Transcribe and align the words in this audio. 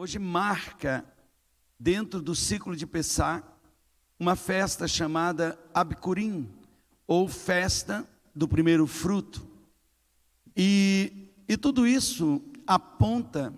hoje 0.00 0.18
marca, 0.18 1.04
dentro 1.78 2.22
do 2.22 2.34
ciclo 2.34 2.74
de 2.74 2.86
Pessá, 2.86 3.42
uma 4.18 4.34
festa 4.34 4.88
chamada 4.88 5.58
Abcurim, 5.74 6.48
ou 7.06 7.28
festa 7.28 8.08
do 8.34 8.48
primeiro 8.48 8.86
fruto. 8.86 9.46
E, 10.56 11.28
e 11.46 11.54
tudo 11.54 11.86
isso 11.86 12.40
aponta 12.66 13.52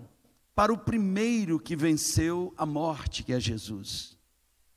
para 0.53 0.73
o 0.73 0.79
primeiro 0.79 1.61
que 1.61 1.77
venceu 1.77 2.53
a 2.57 2.67
morte, 2.67 3.23
que 3.23 3.33
é 3.33 3.39
Jesus. 3.39 4.19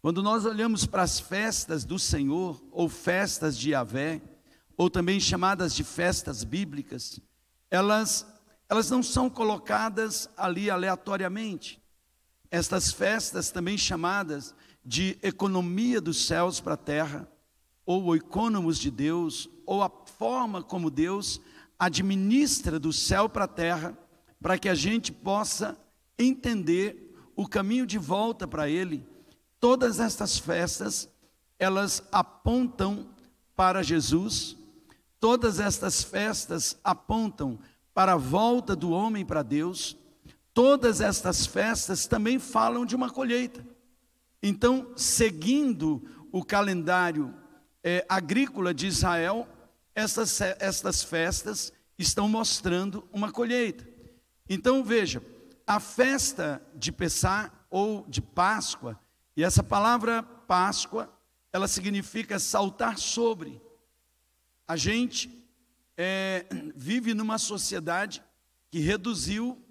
Quando 0.03 0.21
nós 0.21 0.45
olhamos 0.45 0.85
para 0.85 1.01
as 1.01 1.19
festas 1.19 1.83
do 1.83 1.97
Senhor, 1.97 2.63
ou 2.71 2.87
festas 2.87 3.57
de 3.57 3.71
Yahvé, 3.71 4.21
ou 4.77 4.87
também 4.87 5.19
chamadas 5.19 5.73
de 5.73 5.83
festas 5.83 6.43
bíblicas, 6.43 7.19
elas, 7.71 8.23
elas 8.69 8.89
não 8.89 9.03
são 9.03 9.29
colocadas 9.29 10.29
ali 10.35 10.69
aleatoriamente. 10.69 11.81
Estas 12.49 12.91
festas, 12.91 13.51
também 13.51 13.77
chamadas 13.77 14.55
de 14.83 15.17
economia 15.21 15.99
dos 15.99 16.25
céus 16.25 16.59
para 16.59 16.73
a 16.73 16.77
terra, 16.77 17.27
ou 17.85 18.05
o 18.05 18.15
economos 18.15 18.79
de 18.79 18.89
Deus, 18.89 19.49
ou 19.65 19.83
a 19.83 19.89
forma 19.89 20.63
como 20.63 20.89
Deus 20.89 21.39
administra 21.77 22.79
do 22.79 22.93
céu 22.93 23.27
para 23.27 23.45
a 23.45 23.47
terra, 23.47 23.97
para 24.41 24.57
que 24.57 24.69
a 24.69 24.75
gente 24.75 25.11
possa 25.11 25.77
entender 26.17 27.13
o 27.35 27.47
caminho 27.47 27.85
de 27.85 27.97
volta 27.97 28.47
para 28.47 28.69
Ele. 28.69 29.05
Todas 29.59 29.99
estas 29.99 30.37
festas, 30.37 31.09
elas 31.59 32.03
apontam 32.11 33.09
para 33.55 33.83
Jesus, 33.83 34.55
todas 35.19 35.59
estas 35.59 36.03
festas 36.03 36.77
apontam 36.83 37.57
para 37.57 37.74
a 37.95 38.17
volta 38.17 38.75
do 38.75 38.91
homem 38.91 39.25
para 39.25 39.41
Deus, 39.41 39.97
todas 40.53 40.99
estas 40.99 41.45
festas 41.45 42.05
também 42.05 42.37
falam 42.37 42.85
de 42.85 42.95
uma 42.95 43.09
colheita. 43.09 43.65
Então, 44.43 44.91
seguindo 44.95 46.03
o 46.31 46.43
calendário 46.43 47.33
é, 47.81 48.05
agrícola 48.09 48.73
de 48.73 48.87
Israel, 48.87 49.47
essas, 49.95 50.41
estas 50.41 51.01
festas 51.01 51.71
estão 51.97 52.27
mostrando 52.27 53.07
uma 53.13 53.31
colheita. 53.31 53.87
Então 54.47 54.83
veja, 54.83 55.23
a 55.65 55.79
festa 55.79 56.61
de 56.75 56.91
Pessá 56.91 57.51
ou 57.69 58.05
de 58.07 58.21
Páscoa, 58.21 58.99
e 59.35 59.43
essa 59.43 59.63
palavra 59.63 60.21
Páscoa, 60.21 61.09
ela 61.51 61.67
significa 61.67 62.37
saltar 62.37 62.97
sobre. 62.97 63.61
A 64.67 64.75
gente 64.75 65.44
é, 65.97 66.45
vive 66.75 67.13
numa 67.13 67.37
sociedade 67.37 68.23
que 68.69 68.79
reduziu 68.79 69.61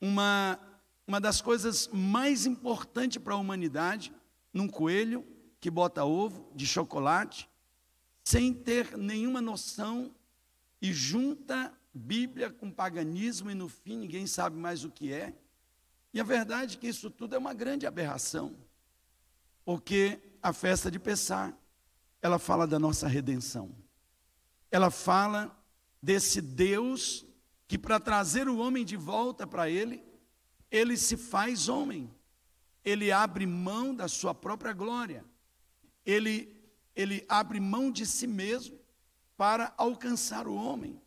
uma, 0.00 0.58
uma 1.06 1.20
das 1.20 1.40
coisas 1.40 1.88
mais 1.92 2.46
importantes 2.46 3.22
para 3.22 3.34
a 3.34 3.38
humanidade 3.38 4.12
num 4.52 4.68
coelho 4.68 5.26
que 5.60 5.70
bota 5.70 6.04
ovo 6.04 6.50
de 6.54 6.66
chocolate, 6.66 7.48
sem 8.24 8.52
ter 8.52 8.96
nenhuma 8.96 9.40
noção 9.40 10.14
e 10.80 10.92
junta 10.92 11.72
Bíblia 11.92 12.50
com 12.50 12.70
paganismo 12.70 13.50
e 13.50 13.54
no 13.54 13.68
fim 13.68 13.98
ninguém 13.98 14.26
sabe 14.26 14.56
mais 14.56 14.84
o 14.84 14.90
que 14.90 15.12
é. 15.12 15.34
E 16.12 16.20
a 16.20 16.24
verdade 16.24 16.76
é 16.76 16.80
que 16.80 16.88
isso 16.88 17.10
tudo 17.10 17.34
é 17.34 17.38
uma 17.38 17.52
grande 17.52 17.86
aberração, 17.86 18.56
porque 19.64 20.18
a 20.42 20.52
festa 20.52 20.90
de 20.90 20.98
Pessá, 20.98 21.52
ela 22.22 22.38
fala 22.38 22.66
da 22.66 22.78
nossa 22.78 23.06
redenção. 23.06 23.74
Ela 24.70 24.90
fala 24.90 25.59
desse 26.02 26.40
Deus 26.40 27.24
que 27.68 27.78
para 27.78 28.00
trazer 28.00 28.48
o 28.48 28.58
homem 28.58 28.84
de 28.84 28.96
volta 28.96 29.46
para 29.46 29.70
ele, 29.70 30.02
ele 30.70 30.96
se 30.96 31.16
faz 31.16 31.68
homem. 31.68 32.10
Ele 32.84 33.12
abre 33.12 33.46
mão 33.46 33.94
da 33.94 34.08
sua 34.08 34.34
própria 34.34 34.72
glória. 34.72 35.24
Ele 36.04 36.60
ele 36.94 37.24
abre 37.28 37.60
mão 37.60 37.90
de 37.90 38.04
si 38.04 38.26
mesmo 38.26 38.78
para 39.36 39.72
alcançar 39.76 40.46
o 40.46 40.54
homem. 40.54 41.00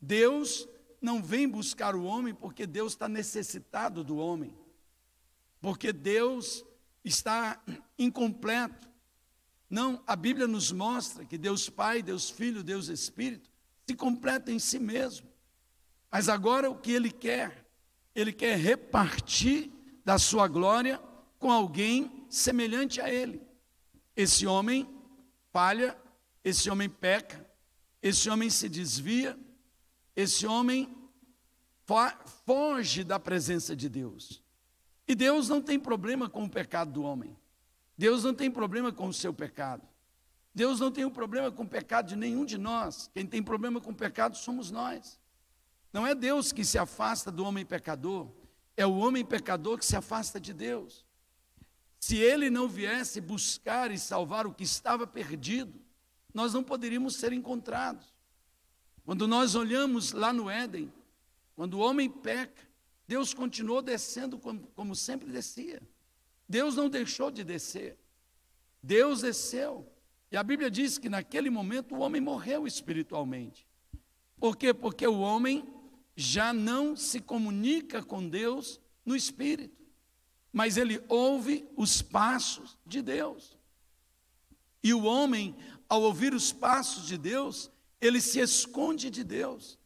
Deus 0.00 0.68
não 1.00 1.22
vem 1.22 1.48
buscar 1.48 1.94
o 1.94 2.04
homem 2.04 2.34
porque 2.34 2.66
Deus 2.66 2.92
está 2.92 3.08
necessitado 3.08 4.04
do 4.04 4.16
homem, 4.16 4.56
porque 5.60 5.92
Deus 5.92 6.64
está 7.04 7.60
incompleto. 7.98 8.88
Não, 9.68 10.02
a 10.06 10.14
Bíblia 10.14 10.46
nos 10.46 10.70
mostra 10.70 11.24
que 11.24 11.36
Deus 11.36 11.68
Pai, 11.68 12.02
Deus 12.02 12.30
Filho, 12.30 12.62
Deus 12.62 12.88
Espírito 12.88 13.50
se 13.88 13.94
completa 13.96 14.52
em 14.52 14.58
si 14.58 14.78
mesmo. 14.78 15.26
Mas 16.12 16.28
agora 16.28 16.70
o 16.70 16.76
que 16.76 16.92
ele 16.92 17.10
quer? 17.10 17.66
Ele 18.14 18.32
quer 18.32 18.58
repartir 18.58 19.70
da 20.04 20.18
sua 20.18 20.46
glória 20.46 21.00
com 21.38 21.50
alguém 21.50 22.26
semelhante 22.28 23.00
a 23.00 23.10
ele. 23.10 23.40
Esse 24.14 24.46
homem 24.46 24.86
falha, 25.52 25.96
esse 26.44 26.68
homem 26.68 26.88
peca, 26.88 27.48
esse 28.02 28.28
homem 28.28 28.50
se 28.50 28.68
desvia, 28.68 29.38
esse 30.14 30.46
homem 30.46 30.94
foge 32.44 33.04
da 33.04 33.18
presença 33.18 33.74
de 33.74 33.88
Deus. 33.88 34.42
E 35.06 35.14
Deus 35.14 35.48
não 35.48 35.62
tem 35.62 35.80
problema 35.80 36.28
com 36.28 36.44
o 36.44 36.50
pecado 36.50 36.92
do 36.92 37.02
homem. 37.02 37.34
Deus 37.96 38.22
não 38.22 38.34
tem 38.34 38.50
problema 38.50 38.92
com 38.92 39.08
o 39.08 39.14
seu 39.14 39.32
pecado. 39.32 39.88
Deus 40.54 40.80
não 40.80 40.90
tem 40.90 41.04
um 41.04 41.10
problema 41.10 41.50
com 41.50 41.62
o 41.62 41.68
pecado 41.68 42.08
de 42.08 42.16
nenhum 42.16 42.44
de 42.44 42.58
nós. 42.58 43.10
Quem 43.14 43.26
tem 43.26 43.42
problema 43.42 43.80
com 43.80 43.90
o 43.90 43.94
pecado 43.94 44.36
somos 44.36 44.70
nós. 44.70 45.20
Não 45.92 46.06
é 46.06 46.14
Deus 46.14 46.52
que 46.52 46.64
se 46.64 46.78
afasta 46.78 47.30
do 47.30 47.44
homem 47.44 47.64
pecador, 47.64 48.28
é 48.76 48.86
o 48.86 48.96
homem 48.96 49.24
pecador 49.24 49.78
que 49.78 49.86
se 49.86 49.96
afasta 49.96 50.38
de 50.38 50.52
Deus. 50.52 51.04
Se 51.98 52.16
ele 52.16 52.48
não 52.50 52.68
viesse 52.68 53.20
buscar 53.20 53.90
e 53.90 53.98
salvar 53.98 54.46
o 54.46 54.54
que 54.54 54.62
estava 54.62 55.06
perdido, 55.06 55.80
nós 56.32 56.54
não 56.54 56.62
poderíamos 56.62 57.16
ser 57.16 57.32
encontrados. 57.32 58.14
Quando 59.04 59.26
nós 59.26 59.54
olhamos 59.54 60.12
lá 60.12 60.32
no 60.32 60.48
Éden, 60.48 60.92
quando 61.56 61.74
o 61.74 61.80
homem 61.80 62.08
peca, 62.08 62.68
Deus 63.06 63.32
continuou 63.32 63.80
descendo 63.80 64.38
como, 64.38 64.66
como 64.76 64.94
sempre 64.94 65.32
descia. 65.32 65.82
Deus 66.48 66.76
não 66.76 66.88
deixou 66.88 67.30
de 67.30 67.42
descer. 67.42 67.98
Deus 68.82 69.22
desceu. 69.22 69.90
E 70.30 70.36
a 70.36 70.42
Bíblia 70.42 70.70
diz 70.70 70.98
que 70.98 71.08
naquele 71.08 71.50
momento 71.50 71.94
o 71.94 72.00
homem 72.00 72.20
morreu 72.20 72.66
espiritualmente. 72.66 73.66
Por 74.38 74.56
quê? 74.56 74.74
Porque 74.74 75.06
o 75.06 75.20
homem 75.20 75.66
já 76.14 76.52
não 76.52 76.96
se 76.96 77.20
comunica 77.20 78.02
com 78.02 78.28
Deus 78.28 78.80
no 79.04 79.16
espírito 79.16 79.78
mas 80.52 80.76
ele 80.76 81.02
ouve 81.08 81.68
os 81.76 82.02
passos 82.02 82.76
de 82.84 83.02
Deus. 83.02 83.56
E 84.82 84.94
o 84.94 85.04
homem, 85.04 85.56
ao 85.88 86.02
ouvir 86.02 86.34
os 86.34 86.52
passos 86.52 87.06
de 87.06 87.18
Deus, 87.18 87.70
ele 88.00 88.20
se 88.20 88.40
esconde 88.40 89.10
de 89.10 89.22
Deus. 89.22 89.78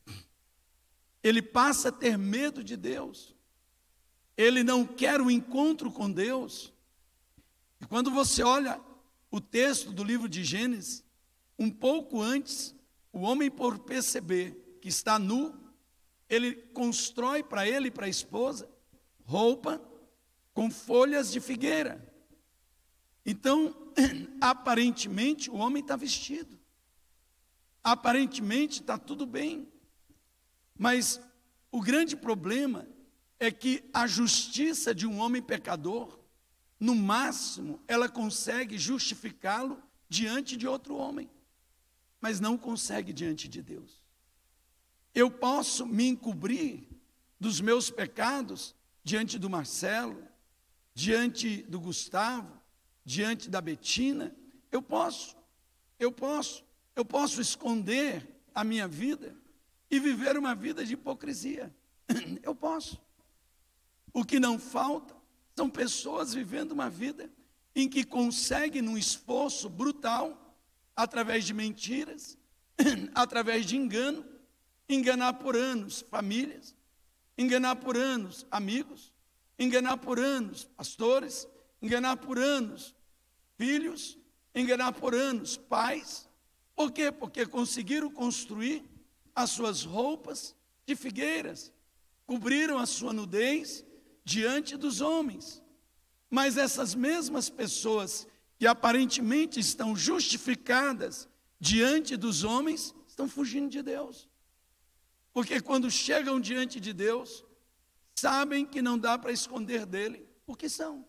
Ele 1.22 1.42
passa 1.42 1.88
a 1.88 1.92
ter 1.92 2.16
medo 2.16 2.62
de 2.62 2.76
Deus. 2.76 3.34
Ele 4.36 4.62
não 4.62 4.86
quer 4.86 5.20
o 5.20 5.30
encontro 5.30 5.90
com 5.90 6.10
Deus. 6.10 6.72
E 7.80 7.86
quando 7.86 8.10
você 8.10 8.42
olha 8.42 8.80
o 9.32 9.40
texto 9.40 9.90
do 9.90 10.04
livro 10.04 10.28
de 10.28 10.44
Gênesis, 10.44 11.02
um 11.58 11.70
pouco 11.70 12.20
antes, 12.20 12.74
o 13.10 13.20
homem, 13.22 13.50
por 13.50 13.78
perceber 13.78 14.78
que 14.80 14.88
está 14.88 15.18
nu, 15.18 15.58
ele 16.28 16.54
constrói 16.54 17.42
para 17.42 17.66
ele 17.66 17.88
e 17.88 17.90
para 17.90 18.04
a 18.06 18.10
esposa 18.10 18.68
roupa 19.24 19.82
com 20.52 20.70
folhas 20.70 21.32
de 21.32 21.40
figueira. 21.40 22.06
Então, 23.24 23.74
aparentemente, 24.38 25.50
o 25.50 25.54
homem 25.54 25.82
está 25.82 25.96
vestido. 25.96 26.60
Aparentemente 27.82 28.82
está 28.82 28.98
tudo 28.98 29.24
bem. 29.24 29.66
Mas 30.76 31.18
o 31.70 31.80
grande 31.80 32.16
problema 32.16 32.86
é 33.40 33.50
que 33.50 33.82
a 33.94 34.06
justiça 34.06 34.94
de 34.94 35.06
um 35.06 35.18
homem 35.18 35.40
pecador, 35.40 36.21
no 36.82 36.96
máximo, 36.96 37.80
ela 37.86 38.08
consegue 38.08 38.76
justificá-lo 38.76 39.80
diante 40.08 40.56
de 40.56 40.66
outro 40.66 40.96
homem, 40.96 41.30
mas 42.20 42.40
não 42.40 42.58
consegue 42.58 43.12
diante 43.12 43.46
de 43.46 43.62
Deus. 43.62 44.02
Eu 45.14 45.30
posso 45.30 45.86
me 45.86 46.08
encobrir 46.08 46.88
dos 47.38 47.60
meus 47.60 47.88
pecados 47.88 48.74
diante 49.04 49.38
do 49.38 49.48
Marcelo, 49.48 50.26
diante 50.92 51.62
do 51.62 51.78
Gustavo, 51.78 52.60
diante 53.04 53.48
da 53.48 53.60
Betina, 53.60 54.34
eu 54.72 54.82
posso, 54.82 55.36
eu 56.00 56.10
posso, 56.10 56.64
eu 56.96 57.04
posso 57.04 57.40
esconder 57.40 58.28
a 58.52 58.64
minha 58.64 58.88
vida 58.88 59.36
e 59.88 60.00
viver 60.00 60.36
uma 60.36 60.52
vida 60.52 60.84
de 60.84 60.94
hipocrisia. 60.94 61.72
Eu 62.42 62.54
posso. 62.54 63.00
O 64.12 64.24
que 64.24 64.40
não 64.40 64.58
falta 64.58 65.21
são 65.56 65.68
pessoas 65.68 66.34
vivendo 66.34 66.72
uma 66.72 66.88
vida 66.88 67.30
em 67.74 67.88
que 67.88 68.04
conseguem, 68.04 68.82
num 68.82 68.98
esforço 68.98 69.68
brutal, 69.68 70.56
através 70.94 71.44
de 71.44 71.54
mentiras, 71.54 72.36
através 73.14 73.64
de 73.66 73.76
engano, 73.76 74.24
enganar 74.88 75.34
por 75.34 75.56
anos 75.56 76.02
famílias, 76.10 76.74
enganar 77.36 77.76
por 77.76 77.96
anos 77.96 78.46
amigos, 78.50 79.12
enganar 79.58 79.96
por 79.98 80.18
anos 80.18 80.64
pastores, 80.76 81.48
enganar 81.80 82.16
por 82.18 82.38
anos 82.38 82.94
filhos, 83.56 84.18
enganar 84.54 84.92
por 84.92 85.14
anos 85.14 85.56
pais. 85.56 86.28
Por 86.74 86.92
quê? 86.92 87.10
Porque 87.10 87.46
conseguiram 87.46 88.10
construir 88.10 88.84
as 89.34 89.50
suas 89.50 89.82
roupas 89.82 90.54
de 90.86 90.94
figueiras, 90.94 91.72
cobriram 92.26 92.78
a 92.78 92.86
sua 92.86 93.12
nudez 93.12 93.84
diante 94.24 94.76
dos 94.76 95.00
homens. 95.00 95.62
Mas 96.30 96.56
essas 96.56 96.94
mesmas 96.94 97.50
pessoas 97.50 98.26
que 98.58 98.66
aparentemente 98.66 99.58
estão 99.58 99.94
justificadas 99.96 101.28
diante 101.58 102.16
dos 102.16 102.44
homens, 102.44 102.94
estão 103.06 103.28
fugindo 103.28 103.68
de 103.68 103.82
Deus. 103.82 104.28
Porque 105.32 105.60
quando 105.60 105.90
chegam 105.90 106.40
diante 106.40 106.78
de 106.78 106.92
Deus, 106.92 107.44
sabem 108.14 108.64
que 108.64 108.82
não 108.82 108.98
dá 108.98 109.18
para 109.18 109.32
esconder 109.32 109.86
dele, 109.86 110.26
porque 110.44 110.68
são. 110.68 111.06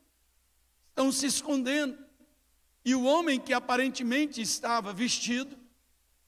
Estão 0.89 1.11
se 1.11 1.25
escondendo. 1.25 1.97
E 2.85 2.93
o 2.93 3.03
homem 3.03 3.39
que 3.39 3.53
aparentemente 3.53 4.41
estava 4.41 4.93
vestido, 4.93 5.57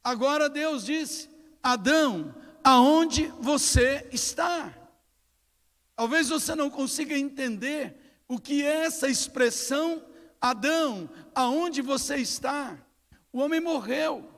agora 0.03 0.49
Deus 0.49 0.85
disse: 0.85 1.29
Adão, 1.61 2.33
aonde 2.63 3.27
você 3.39 4.07
está? 4.11 4.73
Talvez 5.95 6.29
você 6.29 6.55
não 6.55 6.69
consiga 6.69 7.17
entender 7.17 7.95
o 8.27 8.37
que 8.39 8.63
é 8.63 8.85
essa 8.85 9.07
expressão, 9.07 10.03
Adão, 10.41 11.09
aonde 11.33 11.81
você 11.81 12.17
está? 12.17 12.77
O 13.31 13.39
homem 13.39 13.61
morreu. 13.61 14.29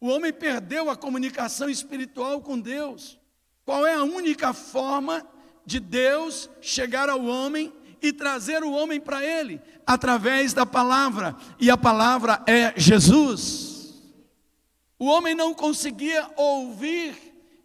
O 0.00 0.08
homem 0.08 0.32
perdeu 0.32 0.88
a 0.88 0.96
comunicação 0.96 1.68
espiritual 1.68 2.40
com 2.40 2.58
Deus. 2.58 3.18
Qual 3.64 3.86
é 3.86 3.94
a 3.94 4.04
única 4.04 4.52
forma 4.52 5.26
de 5.66 5.80
Deus 5.80 6.48
chegar 6.60 7.08
ao 7.08 7.24
homem 7.24 7.72
e 8.00 8.12
trazer 8.12 8.62
o 8.62 8.70
homem 8.70 9.00
para 9.00 9.24
ele? 9.24 9.60
Através 9.84 10.52
da 10.52 10.64
palavra, 10.64 11.36
e 11.60 11.70
a 11.70 11.76
palavra 11.76 12.42
é 12.46 12.72
Jesus. 12.78 13.94
O 14.98 15.06
homem 15.06 15.34
não 15.34 15.52
conseguia 15.52 16.30
ouvir 16.36 17.16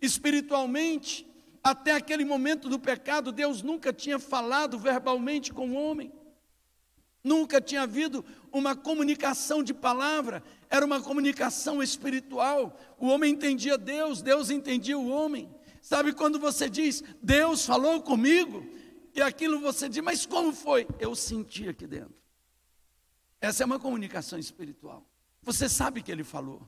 espiritualmente, 0.01 1.25
até 1.63 1.94
aquele 1.94 2.25
momento 2.25 2.68
do 2.68 2.77
pecado, 2.77 3.31
Deus 3.31 3.62
nunca 3.62 3.94
tinha 3.94 4.19
falado 4.19 4.77
verbalmente 4.77 5.54
com 5.54 5.69
o 5.69 5.75
homem. 5.75 6.12
Nunca 7.24 7.62
tinha 7.62 7.83
havido 7.83 8.25
uma 8.51 8.75
comunicação 8.75 9.63
de 9.63 9.74
palavra, 9.74 10.44
era 10.69 10.86
uma 10.86 11.01
comunicação 11.01 11.81
espiritual. 11.81 12.77
O 13.00 13.07
homem 13.07 13.31
entendia 13.31 13.77
Deus, 13.77 14.21
Deus 14.21 14.50
entendia 14.50 14.98
o 14.98 15.07
homem. 15.07 15.50
Sabe 15.81 16.12
quando 16.12 16.38
você 16.38 16.69
diz, 16.69 17.01
Deus 17.21 17.66
falou 17.66 18.01
comigo? 18.01 18.66
E 19.16 19.21
aquilo 19.21 19.59
você 19.62 19.88
diz, 19.88 20.04
mas 20.04 20.25
como 20.25 20.51
foi? 20.51 20.86
Eu 21.00 21.16
senti 21.16 21.69
aqui 21.69 21.88
dentro. 21.88 22.16
Essa 23.39 23.63
é 23.63 23.66
uma 23.66 23.80
comunicação 23.80 24.38
espiritual. 24.38 25.07
Você 25.42 25.69
sabe 25.69 26.01
que 26.01 26.12
ele 26.12 26.24
falou. 26.24 26.68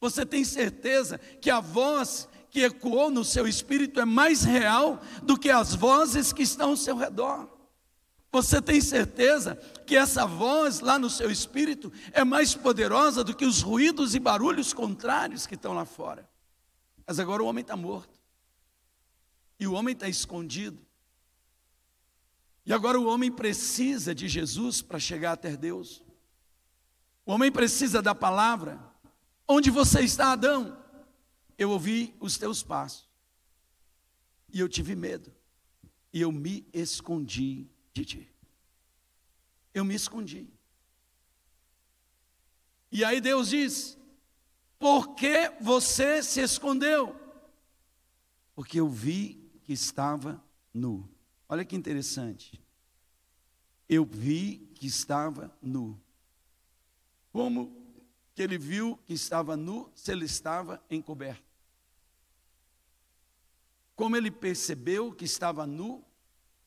Você 0.00 0.24
tem 0.24 0.44
certeza 0.44 1.18
que 1.40 1.50
a 1.50 1.60
voz 1.60 2.28
que 2.50 2.60
ecoou 2.60 3.10
no 3.10 3.24
seu 3.24 3.46
espírito 3.46 4.00
é 4.00 4.04
mais 4.04 4.42
real 4.42 5.00
do 5.22 5.38
que 5.38 5.50
as 5.50 5.74
vozes 5.74 6.32
que 6.32 6.42
estão 6.42 6.70
ao 6.70 6.76
seu 6.76 6.96
redor. 6.96 7.48
Você 8.30 8.60
tem 8.60 8.80
certeza 8.80 9.56
que 9.86 9.96
essa 9.96 10.26
voz 10.26 10.80
lá 10.80 10.98
no 10.98 11.08
seu 11.08 11.30
espírito 11.30 11.90
é 12.12 12.24
mais 12.24 12.54
poderosa 12.54 13.24
do 13.24 13.34
que 13.34 13.46
os 13.46 13.62
ruídos 13.62 14.14
e 14.14 14.18
barulhos 14.18 14.72
contrários 14.72 15.46
que 15.46 15.54
estão 15.54 15.72
lá 15.72 15.84
fora. 15.84 16.28
Mas 17.06 17.18
agora 17.18 17.42
o 17.42 17.46
homem 17.46 17.62
está 17.62 17.76
morto. 17.76 18.18
E 19.58 19.66
o 19.66 19.72
homem 19.72 19.94
está 19.94 20.08
escondido. 20.08 20.86
E 22.66 22.72
agora 22.72 23.00
o 23.00 23.06
homem 23.06 23.32
precisa 23.32 24.14
de 24.14 24.28
Jesus 24.28 24.82
para 24.82 24.98
chegar 24.98 25.32
até 25.32 25.56
Deus. 25.56 26.02
O 27.24 27.32
homem 27.32 27.50
precisa 27.50 28.02
da 28.02 28.14
palavra. 28.14 28.78
Onde 29.48 29.70
você 29.70 30.00
está, 30.02 30.32
Adão? 30.32 30.77
Eu 31.58 31.70
ouvi 31.70 32.14
os 32.20 32.38
teus 32.38 32.62
passos. 32.62 33.08
E 34.52 34.60
eu 34.60 34.68
tive 34.68 34.94
medo. 34.94 35.34
E 36.12 36.20
eu 36.20 36.30
me 36.30 36.66
escondi 36.72 37.68
de 37.92 38.04
ti. 38.04 38.32
Eu 39.74 39.84
me 39.84 39.94
escondi. 39.94 40.48
E 42.90 43.04
aí 43.04 43.20
Deus 43.20 43.48
diz: 43.48 43.98
Por 44.78 45.14
que 45.14 45.50
você 45.60 46.22
se 46.22 46.40
escondeu? 46.40 47.14
Porque 48.54 48.80
eu 48.80 48.88
vi 48.88 49.50
que 49.64 49.72
estava 49.72 50.42
nu. 50.72 51.08
Olha 51.48 51.64
que 51.64 51.76
interessante. 51.76 52.62
Eu 53.88 54.04
vi 54.04 54.70
que 54.74 54.86
estava 54.86 55.56
nu. 55.60 56.00
Como 57.32 57.76
que 58.34 58.42
ele 58.42 58.58
viu 58.58 58.96
que 59.04 59.12
estava 59.12 59.56
nu 59.56 59.90
se 59.94 60.12
ele 60.12 60.24
estava 60.24 60.82
encoberto? 60.90 61.47
Como 63.98 64.16
ele 64.16 64.30
percebeu 64.30 65.12
que 65.12 65.24
estava 65.24 65.66
nu 65.66 66.04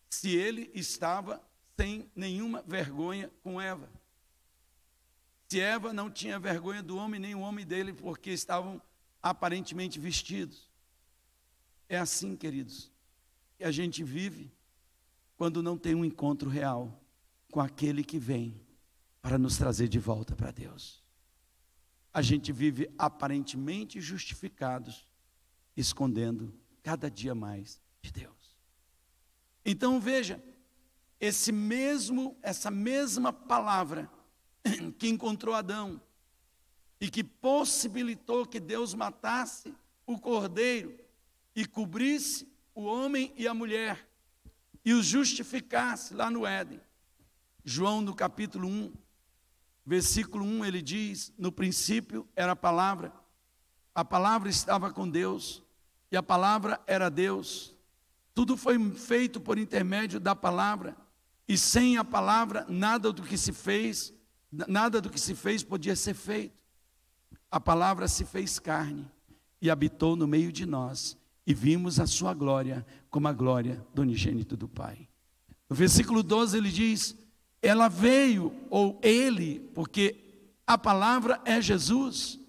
se 0.10 0.36
ele 0.36 0.70
estava 0.74 1.42
sem 1.80 2.12
nenhuma 2.14 2.62
vergonha 2.62 3.32
com 3.42 3.60
Eva. 3.60 3.90
Se 5.48 5.58
Eva 5.58 5.94
não 5.94 6.12
tinha 6.12 6.38
vergonha 6.38 6.84
do 6.84 6.98
homem, 6.98 7.22
nem 7.22 7.34
o 7.34 7.40
homem 7.40 7.66
dele, 7.66 7.94
porque 7.94 8.32
estavam 8.32 8.82
aparentemente 9.24 9.98
vestidos. 9.98 10.70
É 11.88 11.98
assim, 11.98 12.36
queridos, 12.36 12.92
que 13.58 13.64
a 13.64 13.72
gente 13.72 14.04
vive 14.04 14.52
quando 15.38 15.64
não 15.64 15.78
tem 15.78 15.96
um 15.96 16.04
encontro 16.04 16.50
real 16.50 17.02
com 17.50 17.62
aquele 17.62 18.04
que 18.04 18.20
vem 18.20 18.60
para 19.22 19.38
nos 19.38 19.56
trazer 19.56 19.88
de 19.88 20.00
volta 20.00 20.36
para 20.36 20.52
Deus. 20.52 21.02
A 22.14 22.22
gente 22.22 22.52
vive 22.52 22.94
aparentemente 22.98 24.02
justificados, 24.02 25.08
escondendo 25.78 26.61
cada 26.84 27.10
dia 27.10 27.36
mais 27.36 27.82
de 28.02 28.12
Deus. 28.12 28.56
Então 29.66 30.00
veja, 30.00 30.44
esse 31.20 31.52
mesmo, 31.52 32.38
essa 32.42 32.72
mesma 32.72 33.32
palavra 33.32 34.10
que 34.98 35.08
encontrou 35.08 35.54
Adão 35.54 36.02
e 37.00 37.10
que 37.10 37.24
possibilitou 37.24 38.46
que 38.46 38.60
Deus 38.60 38.94
matasse 38.94 39.74
o 40.06 40.20
cordeiro 40.20 40.98
e 41.56 41.66
cobrisse 41.66 42.48
o 42.74 42.84
homem 42.84 43.34
e 43.36 43.48
a 43.48 43.54
mulher 43.54 44.08
e 44.84 44.94
os 44.94 45.06
justificasse 45.06 46.14
lá 46.14 46.30
no 46.30 46.46
Éden. 46.46 46.82
João 47.64 48.02
no 48.02 48.16
capítulo 48.16 48.68
1, 48.68 48.94
versículo 49.86 50.44
1, 50.44 50.66
ele 50.66 50.82
diz: 50.82 51.32
No 51.38 51.52
princípio 51.52 52.28
era 52.36 52.54
a 52.54 52.56
palavra, 52.56 53.14
a 53.94 54.04
palavra 54.04 54.50
estava 54.50 54.92
com 54.92 55.08
Deus, 55.08 55.64
e 56.12 56.18
a 56.18 56.22
palavra 56.22 56.80
era 56.86 57.10
Deus. 57.10 57.74
Tudo 58.34 58.58
foi 58.58 58.78
feito 58.92 59.40
por 59.40 59.58
intermédio 59.58 60.20
da 60.20 60.36
palavra, 60.36 60.96
e 61.48 61.58
sem 61.58 61.98
a 61.98 62.04
palavra 62.04 62.66
nada 62.68 63.12
do 63.12 63.24
que 63.24 63.38
se 63.38 63.54
fez, 63.54 64.14
nada 64.52 65.02
do 65.02 65.10
que 65.10 65.20
se 65.20 65.34
fez 65.36 65.64
podia 65.64 65.96
ser 65.96 66.14
feito. 66.14 66.56
A 67.50 67.60
palavra 67.60 68.08
se 68.08 68.26
fez 68.26 68.60
carne 68.60 69.10
e 69.62 69.70
habitou 69.70 70.16
no 70.16 70.28
meio 70.28 70.52
de 70.52 70.66
nós, 70.66 71.18
e 71.46 71.54
vimos 71.54 72.00
a 72.00 72.06
sua 72.06 72.34
glória 72.34 72.86
como 73.10 73.28
a 73.28 73.34
glória 73.34 73.86
do 73.94 74.02
unigênito 74.02 74.56
do 74.56 74.68
Pai. 74.68 75.08
No 75.70 75.76
versículo 75.76 76.22
12 76.22 76.58
ele 76.58 76.70
diz: 76.70 77.18
Ela 77.62 77.88
veio, 77.88 78.54
ou 78.70 79.00
ele, 79.02 79.60
porque 79.74 80.50
a 80.66 80.78
palavra 80.78 81.42
é 81.44 81.62
Jesus, 81.62 82.40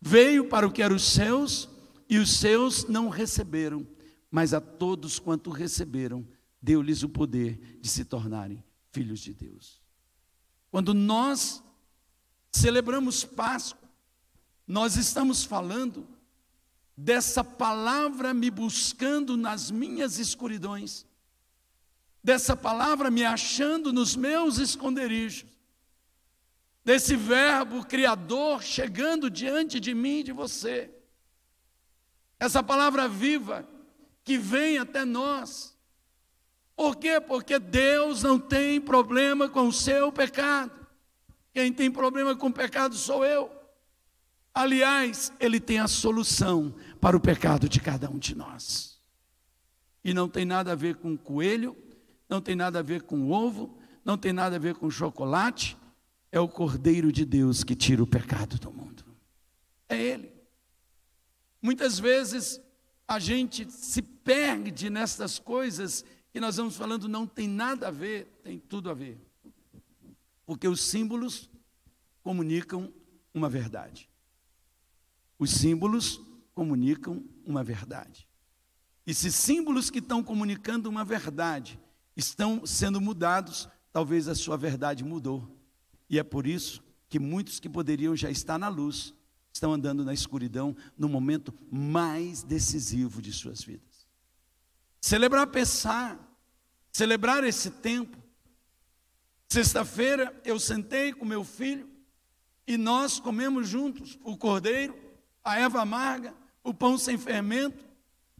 veio 0.00 0.48
para 0.48 0.66
o 0.66 0.72
que 0.72 0.82
eram 0.82 0.96
os 0.96 1.04
seus, 1.04 1.68
e 2.08 2.18
os 2.18 2.38
seus 2.38 2.86
não 2.86 3.08
receberam 3.08 3.86
mas 4.30 4.52
a 4.52 4.60
todos 4.60 5.18
quanto 5.18 5.50
receberam, 5.50 6.26
deu-lhes 6.60 7.02
o 7.02 7.08
poder 7.08 7.78
de 7.80 7.88
se 7.88 8.04
tornarem 8.04 8.62
filhos 8.90 9.20
de 9.20 9.32
Deus. 9.32 9.80
Quando 10.70 10.92
nós 10.92 11.62
celebramos 12.52 13.24
Páscoa, 13.24 13.88
nós 14.66 14.96
estamos 14.96 15.44
falando 15.44 16.06
dessa 16.96 17.42
palavra 17.42 18.34
me 18.34 18.50
buscando 18.50 19.36
nas 19.36 19.70
minhas 19.70 20.18
escuridões, 20.18 21.06
dessa 22.22 22.54
palavra 22.54 23.10
me 23.10 23.24
achando 23.24 23.92
nos 23.92 24.14
meus 24.14 24.58
esconderijos, 24.58 25.48
desse 26.84 27.16
verbo 27.16 27.84
criador 27.86 28.62
chegando 28.62 29.30
diante 29.30 29.80
de 29.80 29.94
mim 29.94 30.18
e 30.18 30.24
de 30.24 30.32
você. 30.32 30.97
Essa 32.38 32.62
palavra 32.62 33.08
viva 33.08 33.66
que 34.22 34.38
vem 34.38 34.78
até 34.78 35.04
nós. 35.04 35.76
Por 36.76 36.96
quê? 36.96 37.20
Porque 37.20 37.58
Deus 37.58 38.22
não 38.22 38.38
tem 38.38 38.80
problema 38.80 39.48
com 39.48 39.66
o 39.68 39.72
seu 39.72 40.12
pecado. 40.12 40.70
Quem 41.52 41.72
tem 41.72 41.90
problema 41.90 42.36
com 42.36 42.46
o 42.46 42.52
pecado 42.52 42.94
sou 42.94 43.24
eu. 43.24 43.50
Aliás, 44.54 45.32
Ele 45.40 45.58
tem 45.58 45.80
a 45.80 45.88
solução 45.88 46.74
para 47.00 47.16
o 47.16 47.20
pecado 47.20 47.68
de 47.68 47.80
cada 47.80 48.08
um 48.08 48.18
de 48.18 48.34
nós. 48.34 49.00
E 50.04 50.14
não 50.14 50.28
tem 50.28 50.44
nada 50.44 50.72
a 50.72 50.76
ver 50.76 50.96
com 50.96 51.16
coelho, 51.16 51.76
não 52.28 52.40
tem 52.40 52.54
nada 52.54 52.78
a 52.78 52.82
ver 52.82 53.02
com 53.02 53.30
ovo, 53.30 53.78
não 54.04 54.16
tem 54.16 54.32
nada 54.32 54.56
a 54.56 54.58
ver 54.58 54.74
com 54.74 54.90
chocolate, 54.90 55.76
é 56.30 56.38
o 56.38 56.48
Cordeiro 56.48 57.10
de 57.10 57.24
Deus 57.24 57.64
que 57.64 57.74
tira 57.74 58.02
o 58.02 58.06
pecado 58.06 58.58
do 58.58 58.70
mundo. 58.70 58.77
Muitas 61.68 61.98
vezes 61.98 62.62
a 63.06 63.18
gente 63.18 63.70
se 63.70 64.00
perde 64.00 64.88
nessas 64.88 65.38
coisas 65.38 66.02
que 66.32 66.40
nós 66.40 66.56
vamos 66.56 66.78
falando 66.78 67.06
não 67.06 67.26
tem 67.26 67.46
nada 67.46 67.88
a 67.88 67.90
ver, 67.90 68.40
tem 68.42 68.58
tudo 68.58 68.88
a 68.88 68.94
ver. 68.94 69.20
Porque 70.46 70.66
os 70.66 70.80
símbolos 70.80 71.50
comunicam 72.22 72.90
uma 73.34 73.50
verdade. 73.50 74.08
Os 75.38 75.50
símbolos 75.50 76.18
comunicam 76.54 77.22
uma 77.44 77.62
verdade. 77.62 78.26
E 79.06 79.12
se 79.12 79.30
símbolos 79.30 79.90
que 79.90 79.98
estão 79.98 80.24
comunicando 80.24 80.88
uma 80.88 81.04
verdade 81.04 81.78
estão 82.16 82.64
sendo 82.64 82.98
mudados, 82.98 83.68
talvez 83.92 84.26
a 84.26 84.34
sua 84.34 84.56
verdade 84.56 85.04
mudou. 85.04 85.46
E 86.08 86.18
é 86.18 86.22
por 86.22 86.46
isso 86.46 86.82
que 87.10 87.18
muitos 87.18 87.60
que 87.60 87.68
poderiam 87.68 88.16
já 88.16 88.30
estar 88.30 88.58
na 88.58 88.68
luz 88.68 89.12
estão 89.58 89.72
andando 89.72 90.04
na 90.04 90.14
escuridão 90.14 90.74
no 90.96 91.08
momento 91.08 91.52
mais 91.70 92.42
decisivo 92.44 93.20
de 93.20 93.32
suas 93.32 93.62
vidas. 93.62 94.06
Celebrar 95.00 95.48
Pessar, 95.48 96.18
celebrar 96.92 97.42
esse 97.44 97.70
tempo. 97.70 98.16
Sexta-feira 99.48 100.40
eu 100.44 100.60
sentei 100.60 101.12
com 101.12 101.24
meu 101.24 101.42
filho 101.42 101.88
e 102.66 102.76
nós 102.76 103.18
comemos 103.18 103.68
juntos 103.68 104.18
o 104.22 104.36
cordeiro, 104.36 104.96
a 105.42 105.58
erva 105.58 105.80
amarga, 105.80 106.34
o 106.62 106.72
pão 106.72 106.96
sem 106.96 107.18
fermento, 107.18 107.84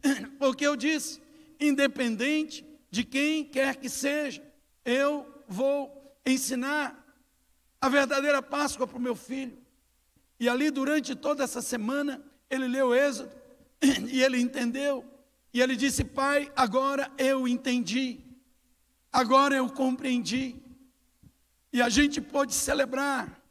porque 0.39 0.65
eu 0.65 0.75
disse, 0.75 1.21
independente 1.59 2.65
de 2.89 3.03
quem 3.03 3.43
quer 3.43 3.75
que 3.75 3.89
seja, 3.89 4.41
eu 4.85 5.27
vou 5.47 6.15
ensinar 6.25 6.95
a 7.81 7.89
verdadeira 7.89 8.41
Páscoa 8.41 8.87
para 8.87 8.97
o 8.97 9.01
meu 9.01 9.15
filho. 9.15 9.57
E 10.39 10.47
ali, 10.47 10.71
durante 10.71 11.15
toda 11.15 11.43
essa 11.43 11.61
semana, 11.61 12.23
ele 12.49 12.67
leu 12.67 12.95
Êxodo 12.95 13.35
e 14.09 14.23
ele 14.23 14.39
entendeu. 14.39 15.05
E 15.53 15.61
ele 15.61 15.75
disse: 15.75 16.03
Pai, 16.03 16.51
agora 16.55 17.11
eu 17.17 17.47
entendi, 17.47 18.19
agora 19.11 19.55
eu 19.55 19.69
compreendi. 19.69 20.55
E 21.73 21.81
a 21.81 21.89
gente 21.89 22.21
pôde 22.21 22.53
celebrar, 22.53 23.43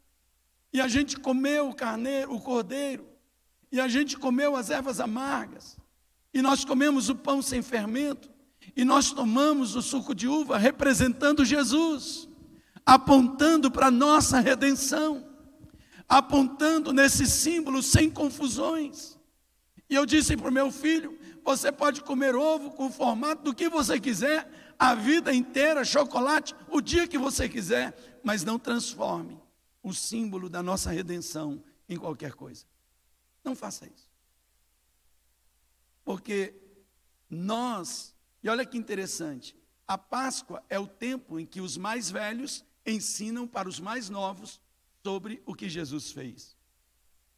e 0.73 0.81
a 0.81 0.87
gente 0.87 1.17
comeu 1.17 1.69
o 1.69 1.75
carneiro, 1.75 2.33
o 2.33 2.41
cordeiro, 2.41 3.07
e 3.71 3.79
a 3.79 3.87
gente 3.87 4.17
comeu 4.17 4.55
as 4.57 4.69
ervas 4.69 4.99
amargas, 4.99 5.77
e 6.33 6.41
nós 6.41 6.65
comemos 6.65 7.07
o 7.07 7.15
pão 7.15 7.41
sem 7.41 7.61
fermento, 7.61 8.29
e 8.75 8.83
nós 8.83 9.11
tomamos 9.11 9.75
o 9.75 9.81
suco 9.81 10.13
de 10.13 10.27
uva 10.27 10.57
representando 10.57 11.45
Jesus, 11.45 12.27
apontando 12.85 13.71
para 13.71 13.87
a 13.87 13.91
nossa 13.91 14.39
redenção 14.39 15.28
apontando 16.09 16.91
nesse 16.91 17.27
símbolo 17.27 17.83
sem 17.83 18.09
confusões. 18.09 19.19
E 19.87 19.93
eu 19.93 20.05
disse 20.07 20.35
para 20.35 20.49
o 20.49 20.51
meu 20.51 20.71
filho: 20.71 21.17
você 21.43 21.71
pode 21.71 22.01
comer 22.01 22.35
ovo 22.35 22.71
com 22.71 22.87
o 22.87 22.91
formato 22.91 23.43
do 23.43 23.53
que 23.53 23.69
você 23.69 23.99
quiser, 23.99 24.73
a 24.77 24.95
vida 24.95 25.33
inteira, 25.33 25.85
chocolate, 25.85 26.55
o 26.67 26.81
dia 26.81 27.07
que 27.07 27.17
você 27.17 27.47
quiser, 27.47 28.19
mas 28.23 28.43
não 28.43 28.57
transforme 28.57 29.39
o 29.83 29.93
símbolo 29.93 30.49
da 30.49 30.63
nossa 30.63 30.89
redenção 30.89 31.63
em 31.87 31.95
qualquer 31.95 32.33
coisa. 32.33 32.65
Não 33.43 33.55
faça 33.55 33.85
isso. 33.85 34.09
Porque 36.03 36.55
nós, 37.29 38.15
e 38.43 38.49
olha 38.49 38.65
que 38.65 38.77
interessante, 38.77 39.55
a 39.87 39.97
Páscoa 39.97 40.63
é 40.69 40.79
o 40.79 40.87
tempo 40.87 41.39
em 41.39 41.45
que 41.45 41.61
os 41.61 41.77
mais 41.77 42.09
velhos 42.09 42.65
ensinam 42.85 43.47
para 43.47 43.69
os 43.69 43.79
mais 43.79 44.09
novos 44.09 44.59
sobre 45.09 45.41
o 45.43 45.55
que 45.55 45.67
Jesus 45.67 46.11
fez. 46.11 46.55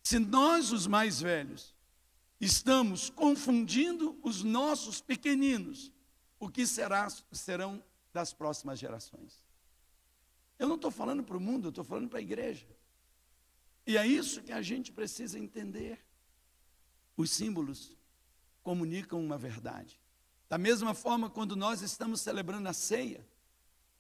Se 0.04 0.20
nós, 0.20 0.74
os 0.74 0.88
mais 0.88 1.22
velhos, 1.22 1.74
estamos 2.38 3.10
confundindo 3.10 4.20
os 4.22 4.44
nossos 4.44 5.00
pequeninos, 5.00 5.90
o 6.38 6.50
que 6.50 6.68
será, 6.68 7.08
serão 7.32 7.82
das 8.12 8.34
próximas 8.34 8.78
gerações? 8.78 9.42
Eu 10.60 10.68
não 10.68 10.76
estou 10.76 10.92
falando 10.92 11.24
para 11.24 11.38
o 11.38 11.40
mundo, 11.40 11.68
eu 11.68 11.70
estou 11.70 11.86
falando 11.86 12.10
para 12.10 12.20
a 12.20 12.22
igreja. 12.22 12.68
E 13.88 13.96
é 13.96 14.06
isso 14.06 14.44
que 14.44 14.52
a 14.52 14.62
gente 14.62 14.92
precisa 14.92 15.40
entender. 15.40 16.06
Os 17.16 17.32
símbolos 17.32 17.96
comunicam 18.62 19.18
uma 19.18 19.38
verdade. 19.38 19.98
Da 20.50 20.58
mesma 20.58 20.94
forma, 20.94 21.30
quando 21.30 21.56
nós 21.56 21.82
estamos 21.82 22.20
celebrando 22.20 22.68
a 22.68 22.74
ceia, 22.74 23.26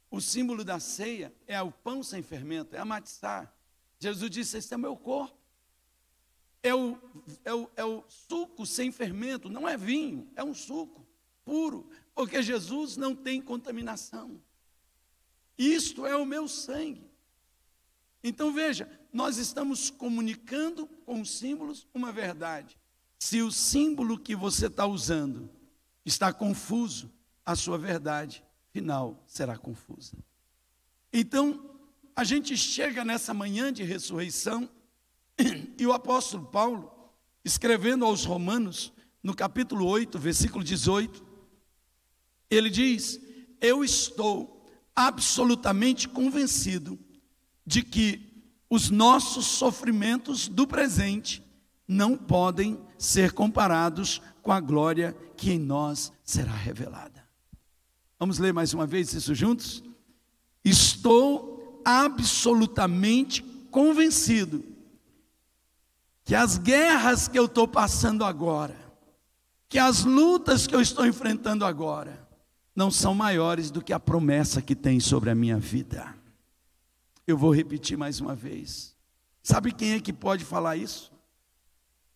o 0.10 0.20
símbolo 0.20 0.66
da 0.66 0.78
ceia 0.78 1.34
é 1.48 1.62
o 1.62 1.72
pão 1.72 2.04
sem 2.04 2.22
fermento, 2.22 2.76
é 2.76 2.80
a 2.80 2.86
matizar. 2.86 3.61
Jesus 4.02 4.32
disse: 4.32 4.58
Esse 4.58 4.74
é 4.74 4.78
meu 4.78 4.98
corpo. 4.98 5.40
É 6.64 6.76
o, 6.76 6.98
é, 7.46 7.54
o, 7.54 7.70
é 7.76 7.86
o 7.86 8.04
suco 8.08 8.66
sem 8.66 8.92
fermento, 8.92 9.50
não 9.50 9.68
é 9.68 9.78
vinho, 9.78 10.28
é 10.36 10.44
um 10.44 10.54
suco 10.54 11.08
puro, 11.44 11.90
porque 12.14 12.42
Jesus 12.44 12.98
não 12.98 13.16
tem 13.16 13.42
contaminação. 13.42 14.40
Isto 15.58 16.06
é 16.06 16.16
o 16.16 16.26
meu 16.26 16.48
sangue. 16.48 17.10
Então 18.24 18.54
veja, 18.54 18.88
nós 19.12 19.38
estamos 19.38 19.90
comunicando 19.90 20.86
com 21.06 21.22
os 21.22 21.32
símbolos 21.32 21.88
uma 21.94 22.12
verdade. 22.12 22.78
Se 23.18 23.42
o 23.42 23.52
símbolo 23.52 24.20
que 24.20 24.36
você 24.36 24.68
está 24.68 24.86
usando 24.86 25.50
está 26.06 26.32
confuso, 26.32 27.12
a 27.44 27.56
sua 27.56 27.78
verdade 27.78 28.44
final 28.72 29.24
será 29.26 29.58
confusa. 29.58 30.16
Então, 31.12 31.71
a 32.16 32.24
gente 32.24 32.56
chega 32.58 33.04
nessa 33.04 33.34
manhã 33.34 33.72
de 33.72 33.84
ressurreição 33.84 34.70
e 35.78 35.86
o 35.86 35.94
apóstolo 35.94 36.46
Paulo, 36.46 36.92
escrevendo 37.44 38.06
aos 38.06 38.26
Romanos, 38.26 38.92
no 39.24 39.36
capítulo 39.36 39.86
8, 39.86 40.18
versículo 40.20 40.64
18, 40.64 41.24
ele 42.50 42.70
diz: 42.70 43.20
Eu 43.60 43.84
estou 43.84 44.70
absolutamente 44.96 46.08
convencido 46.08 47.00
de 47.66 47.84
que 47.84 48.32
os 48.70 48.90
nossos 48.90 49.46
sofrimentos 49.46 50.48
do 50.48 50.66
presente 50.66 51.44
não 51.88 52.18
podem 52.18 52.80
ser 52.98 53.34
comparados 53.34 54.22
com 54.42 54.52
a 54.52 54.60
glória 54.60 55.16
que 55.36 55.52
em 55.52 55.60
nós 55.60 56.12
será 56.24 56.54
revelada. 56.54 57.28
Vamos 58.18 58.38
ler 58.38 58.54
mais 58.54 58.74
uma 58.74 58.88
vez 58.88 59.14
isso 59.14 59.36
juntos? 59.36 59.84
Estou 60.64 61.61
absolutamente 61.86 63.42
convencido 63.70 64.64
que 66.24 66.36
as 66.36 66.58
guerras 66.58 67.28
que 67.28 67.38
eu 67.38 67.46
estou 67.46 67.68
passando 67.68 68.24
agora, 68.24 68.78
que 69.68 69.80
as 69.80 70.04
lutas 70.04 70.68
que 70.68 70.76
eu 70.76 70.82
estou 70.82 71.06
enfrentando 71.06 71.66
agora, 71.66 72.28
não 72.76 72.90
são 72.90 73.14
maiores 73.14 73.70
do 73.70 73.82
que 73.82 73.92
a 73.92 74.00
promessa 74.00 74.62
que 74.62 74.76
tem 74.76 75.00
sobre 75.00 75.30
a 75.30 75.36
minha 75.36 75.58
vida. 75.58 76.16
Eu 77.28 77.38
vou 77.38 77.54
repetir 77.54 77.98
mais 77.98 78.22
uma 78.22 78.36
vez. 78.36 78.96
Sabe 79.44 79.72
quem 79.72 79.94
é 79.94 80.00
que 80.00 80.14
pode 80.14 80.46
falar 80.46 80.78
isso? 80.78 81.12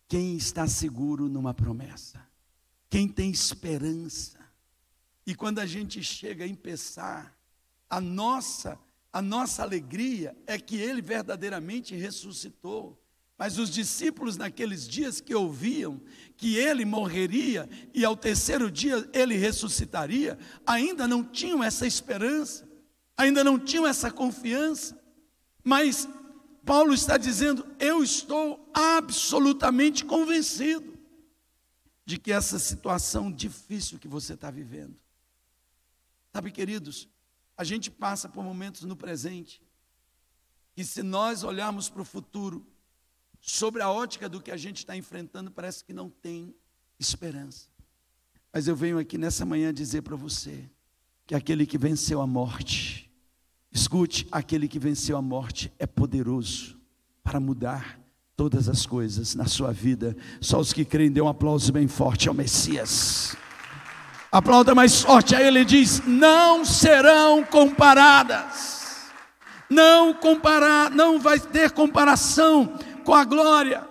Quem 0.08 0.36
está 0.36 0.66
seguro 0.66 1.28
numa 1.28 1.52
promessa, 1.52 2.24
quem 2.88 3.08
tem 3.08 3.30
esperança, 3.30 4.38
e 5.26 5.34
quando 5.34 5.58
a 5.58 5.66
gente 5.66 6.02
chega 6.02 6.44
a 6.44 6.48
empezar, 6.48 7.36
a 7.90 8.00
nossa, 8.00 8.78
a 9.12 9.22
nossa 9.22 9.62
alegria 9.62 10.36
é 10.46 10.58
que 10.58 10.76
ele 10.76 11.00
verdadeiramente 11.00 11.94
ressuscitou. 11.94 13.00
Mas 13.38 13.58
os 13.58 13.70
discípulos 13.70 14.36
naqueles 14.36 14.88
dias 14.88 15.20
que 15.20 15.34
ouviam 15.34 16.00
que 16.36 16.56
ele 16.56 16.84
morreria 16.84 17.68
e 17.92 18.04
ao 18.04 18.16
terceiro 18.16 18.70
dia 18.70 19.08
ele 19.12 19.36
ressuscitaria, 19.36 20.38
ainda 20.66 21.06
não 21.06 21.22
tinham 21.22 21.62
essa 21.62 21.86
esperança, 21.86 22.66
ainda 23.16 23.44
não 23.44 23.58
tinham 23.58 23.86
essa 23.86 24.10
confiança. 24.10 24.98
Mas 25.62 26.08
Paulo 26.64 26.94
está 26.94 27.16
dizendo: 27.18 27.66
eu 27.78 28.02
estou 28.02 28.70
absolutamente 28.72 30.04
convencido 30.04 30.96
de 32.06 32.18
que 32.18 32.32
essa 32.32 32.58
situação 32.58 33.30
difícil 33.30 33.98
que 33.98 34.08
você 34.08 34.32
está 34.32 34.50
vivendo, 34.50 34.96
Sabe, 36.36 36.50
queridos, 36.50 37.08
a 37.56 37.64
gente 37.64 37.90
passa 37.90 38.28
por 38.28 38.44
momentos 38.44 38.82
no 38.82 38.94
presente 38.94 39.62
que, 40.74 40.84
se 40.84 41.02
nós 41.02 41.42
olharmos 41.42 41.88
para 41.88 42.02
o 42.02 42.04
futuro, 42.04 42.66
sobre 43.40 43.82
a 43.82 43.90
ótica 43.90 44.28
do 44.28 44.40
que 44.40 44.50
a 44.50 44.56
gente 44.56 44.78
está 44.78 44.96
enfrentando, 44.96 45.50
parece 45.50 45.84
que 45.84 45.92
não 45.92 46.10
tem 46.10 46.54
esperança. 46.98 47.68
Mas 48.52 48.68
eu 48.68 48.76
venho 48.76 48.98
aqui 48.98 49.16
nessa 49.16 49.44
manhã 49.44 49.72
dizer 49.72 50.02
para 50.02 50.16
você 50.16 50.68
que 51.26 51.34
aquele 51.34 51.66
que 51.66 51.78
venceu 51.78 52.20
a 52.20 52.26
morte, 52.26 53.10
escute, 53.72 54.26
aquele 54.30 54.68
que 54.68 54.78
venceu 54.78 55.16
a 55.16 55.22
morte 55.22 55.72
é 55.78 55.86
poderoso 55.86 56.78
para 57.22 57.40
mudar 57.40 58.00
todas 58.36 58.68
as 58.68 58.84
coisas 58.84 59.34
na 59.34 59.46
sua 59.46 59.72
vida. 59.72 60.16
Só 60.40 60.60
os 60.60 60.72
que 60.72 60.84
creem, 60.84 61.10
dê 61.10 61.20
um 61.20 61.28
aplauso 61.28 61.72
bem 61.72 61.88
forte 61.88 62.28
ao 62.28 62.34
Messias. 62.34 63.36
Aplauda 64.30 64.74
mais 64.74 65.00
forte. 65.00 65.34
Aí 65.34 65.46
ele 65.46 65.64
diz: 65.64 66.02
Não 66.06 66.64
serão 66.64 67.44
comparadas. 67.44 68.74
Não 69.68 70.14
comparar, 70.14 70.90
não 70.90 71.18
vai 71.18 71.40
ter 71.40 71.72
comparação 71.72 72.78
com 73.04 73.12
a 73.12 73.24
glória, 73.24 73.86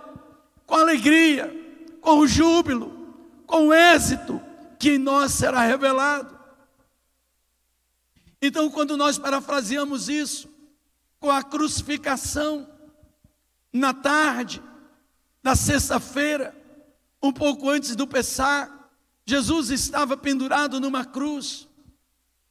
com 0.66 0.74
a 0.74 0.80
alegria, 0.80 1.54
com 2.00 2.18
o 2.18 2.26
júbilo, 2.26 3.14
com 3.46 3.68
o 3.68 3.74
êxito 3.74 4.40
que 4.78 4.92
em 4.92 4.98
nós 4.98 5.32
será 5.32 5.60
revelado. 5.60 6.36
Então, 8.40 8.70
quando 8.70 8.96
nós 8.96 9.18
parafraseamos 9.18 10.08
isso 10.08 10.48
com 11.18 11.30
a 11.30 11.42
crucificação 11.42 12.68
na 13.72 13.92
tarde 13.92 14.62
da 15.42 15.54
sexta-feira, 15.54 16.54
um 17.22 17.32
pouco 17.32 17.68
antes 17.68 17.96
do 17.96 18.06
Pessar, 18.06 18.75
Jesus 19.26 19.70
estava 19.70 20.16
pendurado 20.16 20.78
numa 20.80 21.04
cruz. 21.04 21.68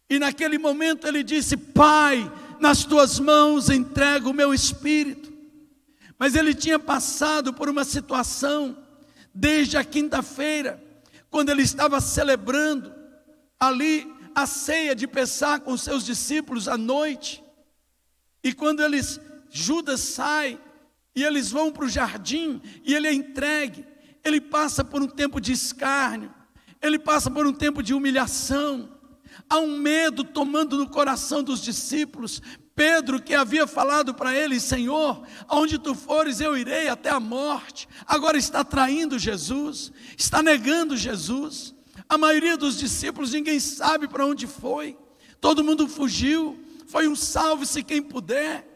E 0.10 0.20
naquele 0.20 0.58
momento 0.58 1.08
ele 1.08 1.24
disse: 1.24 1.56
Pai, 1.56 2.30
nas 2.60 2.84
tuas 2.84 3.20
mãos 3.20 3.70
entrego 3.70 4.30
o 4.30 4.34
meu 4.34 4.54
espírito. 4.54 5.34
Mas 6.20 6.36
ele 6.36 6.54
tinha 6.54 6.78
passado 6.78 7.54
por 7.54 7.70
uma 7.70 7.84
situação 7.84 8.78
desde 9.34 9.78
a 9.78 9.84
quinta-feira, 9.84 10.82
quando 11.30 11.50
ele 11.50 11.62
estava 11.62 12.00
celebrando 12.00 12.94
ali 13.60 14.08
a 14.34 14.46
ceia 14.46 14.94
de 14.94 15.08
Pessá 15.08 15.60
com 15.60 15.78
seus 15.78 16.06
discípulos 16.06 16.68
à 16.68 16.78
noite. 16.78 17.44
E 18.44 18.54
quando 18.54 18.84
eles 18.84 19.20
Judas 19.50 20.02
sai 20.02 20.60
e 21.16 21.24
eles 21.24 21.50
vão 21.50 21.72
para 21.72 21.86
o 21.86 21.90
jardim 21.90 22.62
e 22.84 22.94
ele 22.94 23.08
é 23.08 23.14
entregue, 23.14 23.86
ele 24.24 24.42
passa 24.42 24.84
por 24.84 25.02
um 25.02 25.08
tempo 25.08 25.40
de 25.40 25.54
escárnio, 25.54 26.34
ele 26.86 27.00
passa 27.00 27.30
por 27.30 27.46
um 27.46 27.54
tempo 27.54 27.82
de 27.82 27.94
humilhação, 27.94 28.90
há 29.50 29.60
um 29.60 29.78
medo 29.78 30.24
tomando 30.24 30.78
no 30.78 30.90
coração 30.90 31.44
dos 31.44 31.62
discípulos. 31.62 32.42
Pedro, 32.76 33.22
que 33.22 33.34
havia 33.34 33.66
falado 33.66 34.14
para 34.14 34.36
ele: 34.36 34.60
Senhor, 34.60 35.26
aonde 35.48 35.80
tu 35.80 35.96
fores, 35.96 36.42
eu 36.42 36.58
irei 36.58 36.90
até 36.90 37.10
a 37.10 37.20
morte, 37.20 37.88
agora 38.06 38.38
está 38.38 38.64
traindo 38.64 39.18
Jesus, 39.18 39.92
está 40.18 40.44
negando 40.44 40.98
Jesus. 40.98 41.74
A 42.08 42.18
maioria 42.18 42.58
dos 42.58 42.78
discípulos, 42.78 43.32
ninguém 43.32 43.60
sabe 43.60 44.08
para 44.08 44.26
onde 44.26 44.46
foi, 44.46 44.98
todo 45.40 45.64
mundo 45.64 45.88
fugiu, 45.88 46.60
foi 46.88 47.08
um 47.08 47.16
salve-se 47.16 47.84
quem 47.84 48.02
puder. 48.02 48.74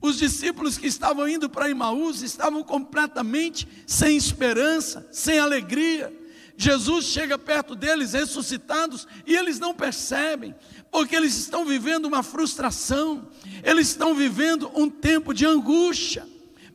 Os 0.00 0.16
discípulos 0.16 0.78
que 0.78 0.86
estavam 0.86 1.28
indo 1.28 1.50
para 1.50 1.70
Imaús 1.70 2.22
estavam 2.22 2.62
completamente 2.62 3.66
sem 3.86 4.16
esperança, 4.16 5.08
sem 5.10 5.38
alegria. 5.40 6.16
Jesus 6.60 7.04
chega 7.04 7.38
perto 7.38 7.76
deles 7.76 8.14
ressuscitados 8.14 9.06
e 9.24 9.36
eles 9.36 9.60
não 9.60 9.72
percebem, 9.72 10.56
porque 10.90 11.14
eles 11.14 11.36
estão 11.36 11.64
vivendo 11.64 12.06
uma 12.06 12.20
frustração, 12.20 13.30
eles 13.62 13.86
estão 13.86 14.12
vivendo 14.12 14.68
um 14.74 14.90
tempo 14.90 15.32
de 15.32 15.46
angústia. 15.46 16.26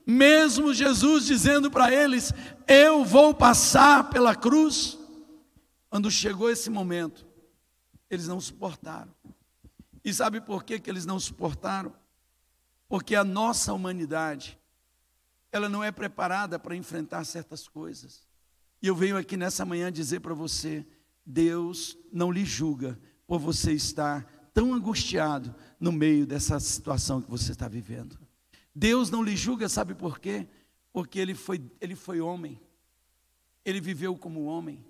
Mesmo 0.08 0.74
Jesus 0.74 1.26
dizendo 1.26 1.70
para 1.70 1.94
eles: 1.94 2.32
Eu 2.66 3.04
vou 3.04 3.34
passar 3.34 4.10
pela 4.10 4.34
cruz. 4.34 4.98
Quando 5.90 6.10
chegou 6.10 6.50
esse 6.50 6.70
momento, 6.70 7.28
eles 8.10 8.30
não 8.30 8.40
suportaram. 8.40 9.14
E 10.02 10.14
sabe 10.14 10.40
por 10.40 10.64
que, 10.64 10.80
que 10.80 10.90
eles 10.90 11.06
não 11.06 11.20
suportaram? 11.20 11.94
Porque 12.88 13.16
a 13.16 13.24
nossa 13.26 13.74
humanidade, 13.74 14.58
ela 15.52 15.68
não 15.68 15.84
é 15.84 15.92
preparada 15.92 16.58
para 16.58 16.74
enfrentar 16.74 17.26
certas 17.26 17.68
coisas. 17.68 18.32
E 18.84 18.88
eu 18.88 18.96
venho 18.96 19.16
aqui 19.16 19.38
nessa 19.38 19.64
manhã 19.64 19.90
dizer 19.90 20.20
para 20.20 20.34
você: 20.34 20.86
Deus 21.26 21.98
não 22.12 22.30
lhe 22.30 22.44
julga 22.44 23.00
por 23.26 23.40
você 23.40 23.72
estar 23.72 24.26
tão 24.54 24.74
angustiado 24.74 25.56
no 25.80 25.90
meio 25.90 26.28
dessa 26.28 26.60
situação 26.60 27.22
que 27.22 27.32
você 27.32 27.54
está 27.54 27.70
vivendo. 27.70 28.20
Deus 28.76 29.10
não 29.10 29.24
lhe 29.24 29.38
julga, 29.38 29.70
sabe 29.70 29.96
por 29.96 30.20
quê? 30.20 30.46
Porque 30.92 31.18
ele 31.18 31.34
foi, 31.34 31.64
ele 31.80 31.96
foi 31.96 32.20
homem, 32.20 32.60
ele 33.64 33.80
viveu 33.80 34.18
como 34.18 34.44
homem. 34.44 34.84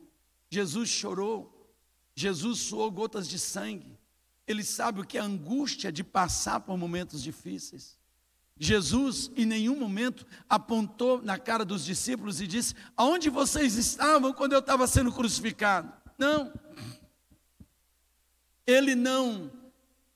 Jesus 0.50 0.90
chorou, 0.90 1.72
Jesus 2.16 2.62
suou 2.62 2.90
gotas 2.90 3.28
de 3.28 3.38
sangue, 3.38 3.98
ele 4.48 4.64
sabe 4.64 5.02
o 5.02 5.06
que 5.06 5.20
é 5.20 5.22
a 5.22 5.26
angústia 5.26 5.92
de 5.92 6.04
passar 6.04 6.62
por 6.62 6.76
momentos 6.78 7.22
difíceis. 7.22 7.98
Jesus 8.60 9.32
em 9.36 9.46
nenhum 9.46 9.76
momento 9.76 10.26
apontou 10.48 11.22
na 11.22 11.38
cara 11.40 11.66
dos 11.66 11.84
discípulos 11.84 12.40
e 12.40 12.48
disse: 12.48 12.76
Aonde 12.96 13.30
vocês 13.30 13.76
estavam 13.76 14.32
quando 14.32 14.54
eu 14.54 14.60
estava 14.60 14.86
sendo 14.86 15.12
crucificado? 15.12 15.92
Não. 16.18 16.54
Ele 18.66 18.96
não, 18.96 19.52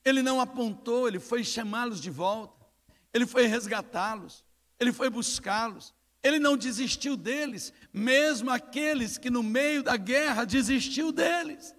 ele 0.04 0.22
não 0.22 0.40
apontou, 0.40 1.06
ele 1.06 1.18
foi 1.18 1.44
chamá-los 1.44 2.00
de 2.00 2.10
volta, 2.10 2.64
ele 3.12 3.26
foi 3.26 3.46
resgatá-los, 3.46 4.42
ele 4.80 4.92
foi 4.92 5.10
buscá-los, 5.10 5.92
ele 6.22 6.38
não 6.38 6.56
desistiu 6.56 7.14
deles, 7.14 7.74
mesmo 7.92 8.50
aqueles 8.50 9.18
que 9.18 9.28
no 9.28 9.42
meio 9.42 9.82
da 9.82 9.98
guerra 9.98 10.44
desistiu 10.44 11.12
deles. 11.12 11.74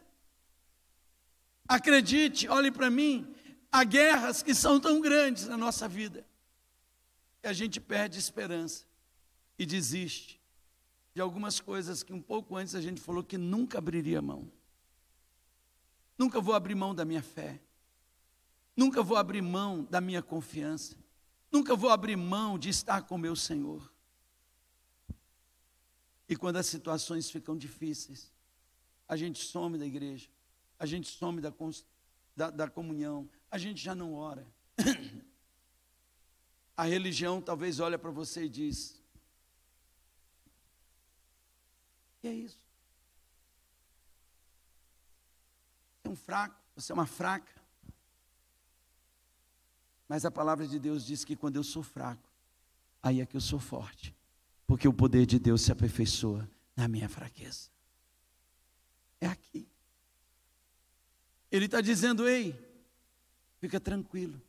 Acredite, 1.67 2.47
olhe 2.47 2.69
para 2.69 2.89
mim, 2.89 3.33
há 3.71 3.83
guerras 3.83 4.43
que 4.43 4.53
são 4.53 4.79
tão 4.79 5.01
grandes 5.01 5.47
na 5.47 5.57
nossa 5.57 5.87
vida 5.87 6.28
e 7.43 7.47
a 7.47 7.53
gente 7.53 7.79
perde 7.79 8.19
esperança 8.19 8.85
e 9.57 9.65
desiste 9.65 10.39
de 11.13 11.21
algumas 11.21 11.59
coisas 11.59 12.03
que 12.03 12.13
um 12.13 12.21
pouco 12.21 12.55
antes 12.55 12.75
a 12.75 12.81
gente 12.81 13.01
falou 13.01 13.23
que 13.23 13.37
nunca 13.37 13.77
abriria 13.77 14.21
mão. 14.21 14.51
Nunca 16.17 16.41
vou 16.41 16.53
abrir 16.53 16.75
mão 16.75 16.93
da 16.93 17.05
minha 17.05 17.21
fé. 17.21 17.61
Nunca 18.75 19.01
vou 19.01 19.17
abrir 19.17 19.41
mão 19.41 19.83
da 19.85 19.99
minha 19.99 20.21
confiança. 20.21 20.95
Nunca 21.51 21.75
vou 21.75 21.89
abrir 21.89 22.15
mão 22.15 22.59
de 22.59 22.69
estar 22.69 23.01
com 23.03 23.17
meu 23.17 23.35
Senhor. 23.35 23.91
E 26.27 26.35
quando 26.35 26.57
as 26.57 26.67
situações 26.67 27.29
ficam 27.29 27.57
difíceis, 27.57 28.31
a 29.07 29.17
gente 29.17 29.43
some 29.43 29.77
da 29.77 29.85
igreja, 29.85 30.29
a 30.77 30.85
gente 30.85 31.07
some 31.09 31.41
da, 31.41 31.51
da, 32.35 32.49
da 32.51 32.69
comunhão, 32.69 33.27
a 33.49 33.57
gente 33.57 33.81
já 33.81 33.95
não 33.95 34.13
ora. 34.13 34.45
A 36.79 36.83
religião 36.83 37.41
talvez 37.41 37.81
olha 37.81 37.99
para 37.99 38.09
você 38.09 38.45
e 38.45 38.49
diz: 38.49 39.03
que 42.21 42.27
é 42.29 42.33
isso? 42.33 42.63
É 46.05 46.07
um 46.07 46.15
fraco, 46.15 46.55
você 46.73 46.93
é 46.93 46.95
uma 46.95 47.05
fraca. 47.05 47.51
Mas 50.07 50.23
a 50.23 50.31
palavra 50.31 50.65
de 50.65 50.79
Deus 50.79 51.05
diz 51.05 51.25
que 51.25 51.35
quando 51.35 51.57
eu 51.57 51.65
sou 51.65 51.83
fraco, 51.83 52.31
aí 53.03 53.19
é 53.19 53.25
que 53.25 53.35
eu 53.35 53.41
sou 53.41 53.59
forte, 53.59 54.15
porque 54.65 54.87
o 54.87 54.93
poder 54.93 55.25
de 55.25 55.37
Deus 55.37 55.61
se 55.63 55.73
aperfeiçoa 55.73 56.49
na 56.77 56.87
minha 56.87 57.09
fraqueza. 57.09 57.69
É 59.19 59.27
aqui. 59.27 59.67
Ele 61.51 61.65
está 61.65 61.81
dizendo: 61.81 62.25
ei, 62.25 62.57
fica 63.59 63.81
tranquilo 63.81 64.41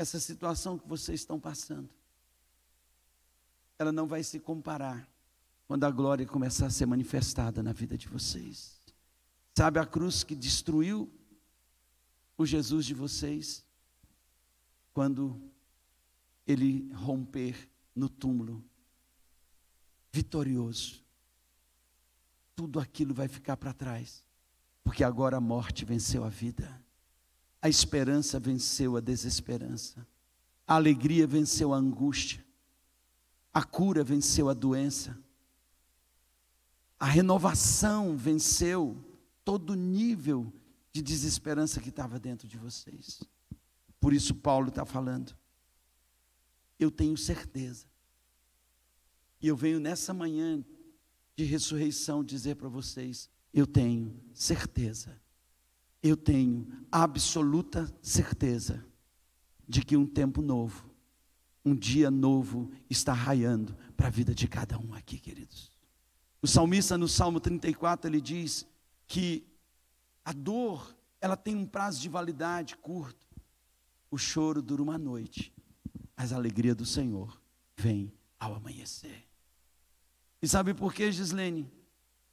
essa 0.00 0.18
situação 0.18 0.78
que 0.78 0.88
vocês 0.88 1.20
estão 1.20 1.38
passando, 1.38 1.90
ela 3.78 3.92
não 3.92 4.06
vai 4.06 4.22
se 4.22 4.40
comparar 4.40 5.06
quando 5.66 5.84
a 5.84 5.90
glória 5.90 6.24
começar 6.24 6.66
a 6.66 6.70
ser 6.70 6.86
manifestada 6.86 7.62
na 7.62 7.74
vida 7.74 7.98
de 7.98 8.08
vocês. 8.08 8.80
Sabe 9.54 9.78
a 9.78 9.84
cruz 9.84 10.24
que 10.24 10.34
destruiu 10.34 11.12
o 12.38 12.46
Jesus 12.46 12.86
de 12.86 12.94
vocês? 12.94 13.62
Quando 14.94 15.38
ele 16.46 16.90
romper 16.94 17.68
no 17.94 18.08
túmulo, 18.08 18.64
vitorioso, 20.10 21.04
tudo 22.56 22.80
aquilo 22.80 23.12
vai 23.12 23.28
ficar 23.28 23.58
para 23.58 23.74
trás, 23.74 24.24
porque 24.82 25.04
agora 25.04 25.36
a 25.36 25.42
morte 25.42 25.84
venceu 25.84 26.24
a 26.24 26.30
vida. 26.30 26.82
A 27.62 27.68
esperança 27.68 28.40
venceu 28.40 28.96
a 28.96 29.00
desesperança. 29.00 30.06
A 30.66 30.76
alegria 30.76 31.26
venceu 31.26 31.74
a 31.74 31.76
angústia. 31.76 32.44
A 33.52 33.62
cura 33.62 34.02
venceu 34.02 34.48
a 34.48 34.54
doença. 34.54 35.18
A 36.98 37.06
renovação 37.06 38.16
venceu 38.16 38.96
todo 39.44 39.74
nível 39.74 40.52
de 40.92 41.02
desesperança 41.02 41.80
que 41.80 41.88
estava 41.90 42.18
dentro 42.18 42.48
de 42.48 42.56
vocês. 42.56 43.22
Por 43.98 44.12
isso, 44.12 44.34
Paulo 44.34 44.68
está 44.68 44.86
falando. 44.86 45.36
Eu 46.78 46.90
tenho 46.90 47.16
certeza. 47.16 47.86
E 49.40 49.48
eu 49.48 49.56
venho 49.56 49.80
nessa 49.80 50.14
manhã 50.14 50.64
de 51.36 51.44
ressurreição 51.44 52.24
dizer 52.24 52.56
para 52.56 52.68
vocês: 52.68 53.28
eu 53.52 53.66
tenho 53.66 54.18
certeza 54.32 55.19
eu 56.02 56.16
tenho 56.16 56.66
absoluta 56.90 57.92
certeza 58.00 58.84
de 59.68 59.82
que 59.84 59.96
um 59.96 60.06
tempo 60.06 60.42
novo, 60.42 60.90
um 61.64 61.74
dia 61.74 62.10
novo 62.10 62.70
está 62.88 63.12
raiando 63.12 63.76
para 63.96 64.08
a 64.08 64.10
vida 64.10 64.34
de 64.34 64.48
cada 64.48 64.78
um 64.78 64.94
aqui, 64.94 65.18
queridos. 65.18 65.70
O 66.42 66.46
salmista 66.46 66.96
no 66.96 67.06
Salmo 67.06 67.38
34 67.38 68.10
ele 68.10 68.20
diz 68.20 68.66
que 69.06 69.46
a 70.24 70.32
dor, 70.32 70.96
ela 71.20 71.36
tem 71.36 71.54
um 71.54 71.66
prazo 71.66 72.00
de 72.00 72.08
validade 72.08 72.76
curto. 72.76 73.28
O 74.10 74.16
choro 74.16 74.62
dura 74.62 74.82
uma 74.82 74.98
noite, 74.98 75.52
mas 76.16 76.32
a 76.32 76.36
alegria 76.36 76.74
do 76.74 76.86
Senhor 76.86 77.40
vem 77.76 78.12
ao 78.38 78.54
amanhecer. 78.54 79.28
E 80.42 80.48
sabe 80.48 80.72
por 80.72 80.94
quê, 80.94 81.12
Gislene? 81.12 81.70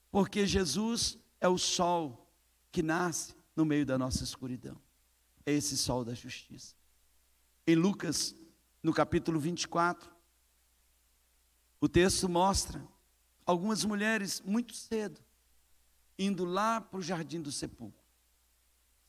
Porque 0.10 0.48
Jesus 0.48 1.20
é 1.42 1.48
o 1.48 1.58
sol 1.58 2.32
que 2.72 2.82
nasce 2.82 3.37
no 3.58 3.66
meio 3.66 3.86
da 3.86 3.98
nossa 3.98 4.24
escuridão. 4.24 4.80
É 5.46 5.52
esse 5.52 5.76
sol 5.76 6.06
da 6.06 6.14
justiça. 6.14 6.76
Em 7.66 7.76
Lucas, 7.76 8.36
no 8.82 8.94
capítulo 8.94 9.40
24, 9.40 10.10
o 11.82 11.90
texto 11.90 12.30
mostra 12.30 12.88
algumas 13.46 13.84
mulheres 13.84 14.42
muito 14.42 14.74
cedo 14.74 15.20
indo 16.20 16.46
lá 16.46 16.80
para 16.80 17.00
o 17.00 17.02
jardim 17.02 17.42
do 17.42 17.52
sepulcro. 17.52 18.02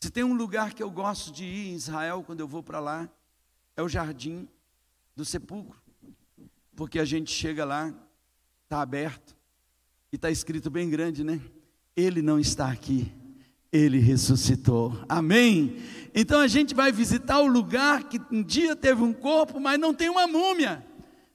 Se 0.00 0.10
tem 0.10 0.24
um 0.24 0.34
lugar 0.34 0.74
que 0.74 0.82
eu 0.82 0.90
gosto 0.90 1.32
de 1.32 1.44
ir 1.44 1.70
em 1.70 1.74
Israel 1.74 2.22
quando 2.24 2.40
eu 2.40 2.48
vou 2.48 2.62
para 2.62 2.80
lá, 2.80 3.08
é 3.76 3.82
o 3.82 3.88
jardim 3.88 4.48
do 5.14 5.24
sepulcro. 5.24 5.80
Porque 6.76 6.98
a 6.98 7.04
gente 7.04 7.30
chega 7.30 7.64
lá, 7.64 7.92
está 8.64 8.80
aberto, 8.80 9.36
e 10.12 10.16
está 10.16 10.30
escrito 10.30 10.70
bem 10.70 10.88
grande, 10.88 11.24
né? 11.24 11.40
Ele 11.96 12.22
não 12.22 12.38
está 12.38 12.70
aqui, 12.70 13.12
ele 13.72 13.98
ressuscitou. 13.98 14.98
Amém? 15.08 15.76
Então 16.14 16.40
a 16.40 16.48
gente 16.48 16.74
vai 16.74 16.90
visitar 16.90 17.40
o 17.40 17.46
lugar 17.46 18.04
que 18.04 18.20
um 18.30 18.42
dia 18.42 18.74
teve 18.74 19.02
um 19.02 19.12
corpo, 19.12 19.60
mas 19.60 19.78
não 19.78 19.94
tem 19.94 20.08
uma 20.08 20.26
múmia. 20.26 20.84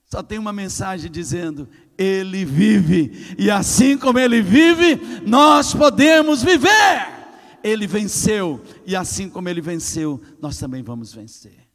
Só 0.04 0.22
tem 0.22 0.38
uma 0.38 0.52
mensagem 0.52 1.10
dizendo: 1.10 1.68
Ele 1.96 2.44
vive, 2.44 3.34
e 3.38 3.50
assim 3.50 3.96
como 3.96 4.18
Ele 4.18 4.42
vive, 4.42 4.96
nós 5.26 5.74
podemos 5.74 6.42
viver. 6.42 7.14
Ele 7.62 7.86
venceu, 7.86 8.62
e 8.84 8.94
assim 8.94 9.30
como 9.30 9.48
Ele 9.48 9.60
venceu, 9.60 10.20
nós 10.40 10.58
também 10.58 10.82
vamos 10.82 11.14
vencer. 11.14 11.66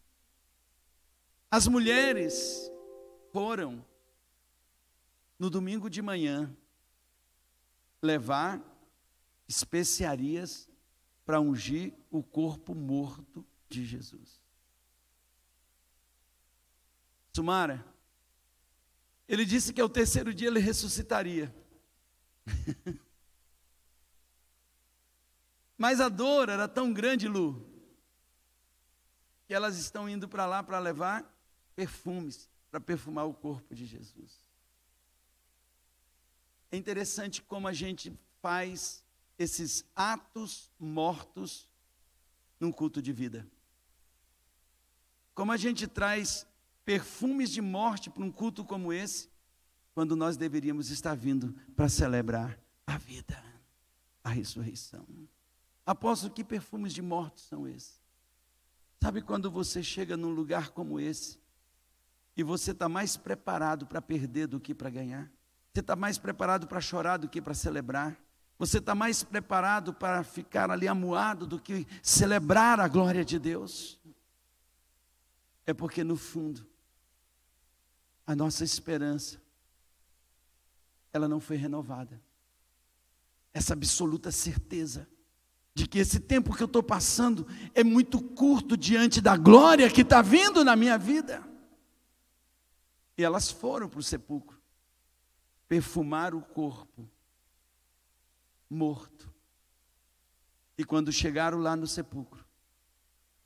As 1.50 1.68
mulheres 1.68 2.72
foram 3.34 3.84
no 5.40 5.50
domingo 5.50 5.90
de 5.90 6.02
manhã 6.02 6.56
levar 8.04 8.62
especiarias 9.50 10.70
para 11.26 11.42
ungir 11.42 11.94
o 12.12 12.22
corpo 12.22 12.76
morto 12.76 13.44
de 13.68 13.84
Jesus. 13.84 14.40
Sumara, 17.36 17.84
ele 19.28 19.44
disse 19.46 19.74
que 19.74 19.82
ao 19.82 19.90
terceiro 19.90 20.34
dia 20.34 20.48
ele 20.48 20.60
ressuscitaria. 20.60 21.54
Mas 25.78 26.00
a 26.00 26.10
dor 26.10 26.50
era 26.50 26.68
tão 26.68 26.94
grande, 26.94 27.28
Lu, 27.28 27.68
que 29.48 29.54
elas 29.54 29.78
estão 29.78 30.08
indo 30.10 30.28
para 30.28 30.46
lá 30.46 30.62
para 30.62 30.78
levar 30.78 31.24
perfumes, 31.76 32.50
para 32.70 32.80
perfumar 32.80 33.26
o 33.26 33.34
corpo 33.34 33.74
de 33.74 33.86
Jesus. 33.86 34.48
É 36.72 36.78
interessante 36.78 37.42
como 37.42 37.68
a 37.68 37.74
gente 37.74 38.14
faz 38.42 39.04
esses 39.40 39.86
atos 39.96 40.70
mortos 40.78 41.68
num 42.60 42.72
culto 42.72 43.02
de 43.02 43.14
vida. 43.14 43.48
Como 45.34 45.54
a 45.54 45.58
gente 45.58 45.88
traz 45.88 46.46
perfumes 46.84 47.50
de 47.50 47.62
morte 47.62 48.10
para 48.10 48.24
um 48.24 48.32
culto 48.32 48.66
como 48.66 48.92
esse, 48.92 49.30
quando 49.94 50.16
nós 50.16 50.36
deveríamos 50.36 50.90
estar 50.90 51.16
vindo 51.16 51.56
para 51.76 51.88
celebrar 51.88 52.60
a 52.86 52.98
vida, 52.98 53.42
a 54.24 54.30
ressurreição. 54.30 55.08
Apóstolo, 55.86 56.34
que 56.34 56.44
perfumes 56.44 56.94
de 56.94 57.02
morte 57.02 57.42
são 57.42 57.68
esses? 57.68 58.00
Sabe 59.02 59.22
quando 59.22 59.50
você 59.50 59.82
chega 59.82 60.18
num 60.18 60.30
lugar 60.30 60.72
como 60.72 61.00
esse 61.00 61.40
e 62.36 62.44
você 62.44 62.72
está 62.72 62.90
mais 62.90 63.16
preparado 63.16 63.88
para 63.88 64.02
perder 64.02 64.48
do 64.48 64.60
que 64.60 64.76
para 64.76 64.90
ganhar? 64.90 65.32
Você 65.74 65.80
está 65.80 65.96
mais 65.96 66.18
preparado 66.18 66.68
para 66.68 66.82
chorar 66.82 67.18
do 67.18 67.30
que 67.30 67.42
para 67.42 67.54
celebrar? 67.54 68.18
Você 68.60 68.80
está 68.80 68.94
mais 68.94 69.24
preparado 69.24 69.94
para 69.94 70.22
ficar 70.22 70.70
ali 70.70 70.86
amuado 70.86 71.48
do 71.48 71.58
que 71.58 71.88
celebrar 72.04 72.82
a 72.82 72.90
glória 72.90 73.24
de 73.24 73.40
Deus? 73.40 73.98
É 75.66 75.74
porque 75.74 76.04
no 76.04 76.18
fundo 76.18 76.68
a 78.28 78.36
nossa 78.36 78.66
esperança, 78.66 79.42
ela 81.14 81.28
não 81.28 81.40
foi 81.40 81.56
renovada. 81.56 82.22
Essa 83.54 83.74
absoluta 83.74 84.30
certeza 84.30 85.08
de 85.74 85.88
que 85.88 85.98
esse 85.98 86.20
tempo 86.20 86.54
que 86.54 86.62
eu 86.62 86.68
estou 86.68 86.84
passando 86.84 87.48
é 87.74 87.84
muito 87.84 88.22
curto 88.22 88.76
diante 88.76 89.22
da 89.22 89.38
glória 89.38 89.90
que 89.90 90.02
está 90.02 90.22
vindo 90.22 90.66
na 90.66 90.76
minha 90.76 90.98
vida. 90.98 91.42
E 93.18 93.24
elas 93.24 93.50
foram 93.50 93.88
para 93.88 94.00
o 94.00 94.04
sepulcro, 94.04 94.62
perfumar 95.68 96.36
o 96.36 96.42
corpo 96.42 97.10
morto. 98.70 99.34
E 100.78 100.84
quando 100.84 101.12
chegaram 101.12 101.58
lá 101.58 101.76
no 101.76 101.88
sepulcro, 101.88 102.46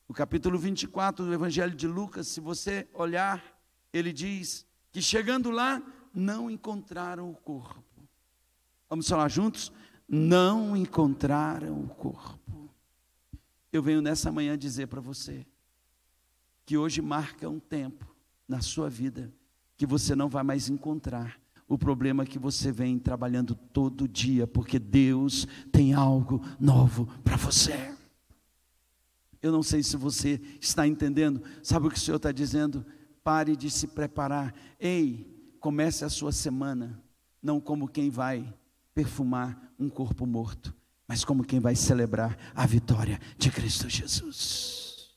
o 0.07 0.13
capítulo 0.13 0.59
24 0.59 1.25
do 1.25 1.33
Evangelho 1.33 1.75
de 1.75 1.87
Lucas, 1.87 2.27
se 2.27 2.39
você 2.39 2.87
olhar, 2.93 3.43
ele 3.91 4.11
diz 4.11 4.65
que 4.91 5.01
chegando 5.01 5.49
lá, 5.49 5.81
não 6.13 6.51
encontraram 6.51 7.31
o 7.31 7.35
corpo. 7.35 7.83
Vamos 8.89 9.07
falar 9.07 9.27
juntos? 9.29 9.71
Não 10.07 10.77
encontraram 10.77 11.81
o 11.81 11.87
corpo. 11.87 12.69
Eu 13.71 13.81
venho 13.81 14.01
nessa 14.01 14.31
manhã 14.31 14.55
dizer 14.55 14.87
para 14.87 15.01
você 15.01 15.47
que 16.65 16.77
hoje 16.77 17.01
marca 17.01 17.49
um 17.49 17.59
tempo 17.59 18.15
na 18.47 18.61
sua 18.61 18.89
vida 18.89 19.33
que 19.75 19.85
você 19.85 20.15
não 20.15 20.29
vai 20.29 20.43
mais 20.43 20.69
encontrar 20.69 21.41
o 21.67 21.77
problema 21.77 22.23
é 22.23 22.25
que 22.25 22.37
você 22.37 22.71
vem 22.71 22.99
trabalhando 22.99 23.55
todo 23.55 24.07
dia, 24.07 24.45
porque 24.45 24.77
Deus 24.77 25.47
tem 25.71 25.93
algo 25.93 26.41
novo 26.59 27.07
para 27.23 27.35
você. 27.35 27.93
Eu 29.41 29.51
não 29.51 29.63
sei 29.63 29.83
se 29.83 29.97
você 29.97 30.39
está 30.61 30.87
entendendo, 30.87 31.43
sabe 31.61 31.87
o 31.87 31.89
que 31.89 31.97
o 31.97 31.99
Senhor 31.99 32.17
está 32.17 32.31
dizendo? 32.31 32.85
Pare 33.23 33.55
de 33.55 33.69
se 33.69 33.87
preparar. 33.87 34.53
Ei, 34.79 35.55
comece 35.59 36.05
a 36.05 36.09
sua 36.09 36.31
semana, 36.31 37.01
não 37.41 37.59
como 37.59 37.87
quem 37.87 38.09
vai 38.09 38.53
perfumar 38.93 39.73
um 39.77 39.89
corpo 39.89 40.25
morto, 40.25 40.73
mas 41.07 41.25
como 41.25 41.43
quem 41.43 41.59
vai 41.59 41.75
celebrar 41.75 42.37
a 42.55 42.65
vitória 42.65 43.19
de 43.37 43.51
Cristo 43.51 43.89
Jesus. 43.89 45.11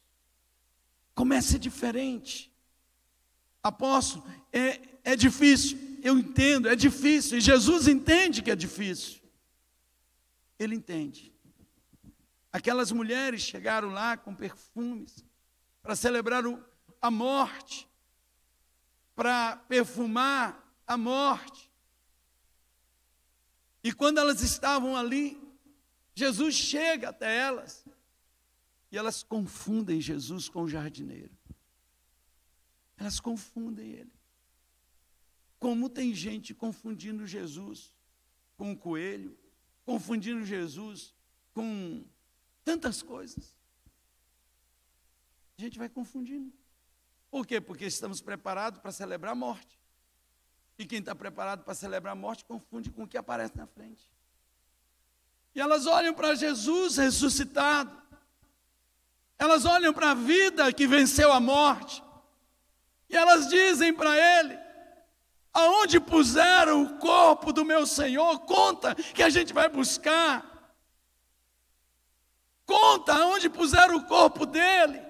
Comece 1.14 1.58
diferente. 1.58 2.52
Apóstolo, 3.62 4.24
é, 4.52 4.80
é 5.04 5.16
difícil, 5.16 5.78
eu 6.06 6.18
entendo, 6.18 6.68
é 6.68 6.76
difícil, 6.76 7.38
e 7.38 7.40
Jesus 7.40 7.88
entende 7.88 8.42
que 8.42 8.50
é 8.50 8.56
difícil. 8.56 9.20
Ele 10.58 10.74
entende. 10.74 11.32
Aquelas 12.52 12.90
mulheres 12.92 13.42
chegaram 13.42 13.90
lá 13.90 14.16
com 14.16 14.34
perfumes 14.34 15.24
para 15.82 15.94
celebrar 15.94 16.42
a 17.00 17.10
morte 17.10 17.88
para 19.16 19.56
perfumar 19.56 20.62
a 20.86 20.96
morte. 20.98 21.72
E 23.82 23.90
quando 23.92 24.18
elas 24.18 24.42
estavam 24.42 24.94
ali, 24.94 25.40
Jesus 26.14 26.54
chega 26.54 27.08
até 27.08 27.34
elas 27.34 27.84
e 28.92 28.98
elas 28.98 29.22
confundem 29.22 30.00
Jesus 30.00 30.48
com 30.50 30.62
o 30.62 30.68
jardineiro. 30.68 31.34
Elas 32.98 33.18
confundem 33.18 33.90
ele. 33.90 34.15
Como 35.58 35.88
tem 35.88 36.14
gente 36.14 36.54
confundindo 36.54 37.26
Jesus 37.26 37.92
com 38.56 38.72
o 38.72 38.76
coelho, 38.76 39.36
confundindo 39.84 40.44
Jesus 40.44 41.14
com 41.52 42.04
tantas 42.64 43.02
coisas. 43.02 43.56
A 45.58 45.62
gente 45.62 45.78
vai 45.78 45.88
confundindo. 45.88 46.52
Por 47.30 47.46
quê? 47.46 47.60
Porque 47.60 47.86
estamos 47.86 48.20
preparados 48.20 48.80
para 48.80 48.92
celebrar 48.92 49.32
a 49.32 49.36
morte. 49.36 49.80
E 50.78 50.84
quem 50.84 50.98
está 50.98 51.14
preparado 51.14 51.64
para 51.64 51.74
celebrar 51.74 52.12
a 52.12 52.16
morte 52.16 52.44
confunde 52.44 52.90
com 52.90 53.04
o 53.04 53.08
que 53.08 53.16
aparece 53.16 53.56
na 53.56 53.66
frente. 53.66 54.10
E 55.54 55.60
elas 55.60 55.86
olham 55.86 56.12
para 56.12 56.34
Jesus 56.34 56.98
ressuscitado. 56.98 58.02
Elas 59.38 59.64
olham 59.64 59.92
para 59.92 60.10
a 60.10 60.14
vida 60.14 60.72
que 60.72 60.86
venceu 60.86 61.32
a 61.32 61.40
morte. 61.40 62.02
E 63.08 63.16
elas 63.16 63.48
dizem 63.48 63.94
para 63.94 64.16
ele: 64.18 64.58
Aonde 65.56 65.98
puseram 65.98 66.82
o 66.82 66.98
corpo 66.98 67.50
do 67.50 67.64
meu 67.64 67.86
Senhor? 67.86 68.40
Conta 68.40 68.94
que 68.94 69.22
a 69.22 69.30
gente 69.30 69.54
vai 69.54 69.70
buscar. 69.70 70.44
Conta 72.66 73.14
aonde 73.14 73.48
puseram 73.48 73.96
o 73.96 74.04
corpo 74.04 74.44
dele. 74.44 75.00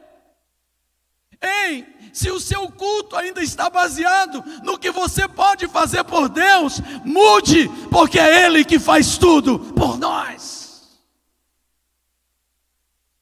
Ei, 1.40 1.84
se 2.12 2.30
o 2.30 2.38
seu 2.38 2.70
culto 2.70 3.16
ainda 3.16 3.42
está 3.42 3.68
baseado 3.68 4.40
no 4.62 4.78
que 4.78 4.92
você 4.92 5.26
pode 5.26 5.66
fazer 5.66 6.04
por 6.04 6.28
Deus, 6.28 6.80
mude, 7.04 7.68
porque 7.90 8.20
é 8.20 8.44
Ele 8.44 8.64
que 8.64 8.78
faz 8.78 9.18
tudo 9.18 9.58
por 9.74 9.98
nós. 9.98 10.96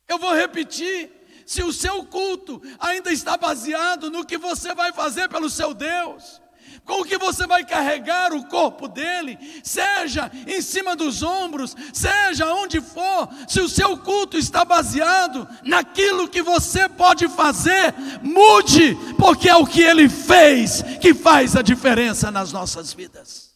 Eu 0.06 0.18
vou 0.18 0.34
repetir: 0.34 1.10
se 1.46 1.62
o 1.62 1.72
seu 1.72 2.04
culto 2.04 2.60
ainda 2.78 3.10
está 3.10 3.38
baseado 3.38 4.10
no 4.10 4.26
que 4.26 4.36
você 4.36 4.74
vai 4.74 4.92
fazer 4.92 5.26
pelo 5.30 5.48
seu 5.48 5.72
Deus, 5.72 6.43
com 6.84 7.00
o 7.00 7.04
que 7.04 7.16
você 7.16 7.46
vai 7.46 7.64
carregar 7.64 8.32
o 8.32 8.46
corpo 8.46 8.86
dele, 8.86 9.38
seja 9.62 10.30
em 10.46 10.60
cima 10.60 10.94
dos 10.94 11.22
ombros, 11.22 11.74
seja 11.92 12.52
onde 12.52 12.80
for, 12.80 13.28
se 13.48 13.60
o 13.60 13.68
seu 13.68 13.96
culto 13.98 14.36
está 14.36 14.64
baseado 14.64 15.48
naquilo 15.62 16.28
que 16.28 16.42
você 16.42 16.88
pode 16.88 17.26
fazer, 17.28 17.94
mude, 18.22 18.96
porque 19.18 19.48
é 19.48 19.56
o 19.56 19.66
que 19.66 19.82
ele 19.82 20.08
fez 20.08 20.82
que 21.00 21.14
faz 21.14 21.56
a 21.56 21.62
diferença 21.62 22.30
nas 22.30 22.52
nossas 22.52 22.92
vidas. 22.92 23.54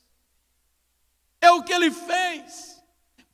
É 1.40 1.50
o 1.50 1.62
que 1.62 1.72
ele 1.72 1.90
fez 1.90 2.67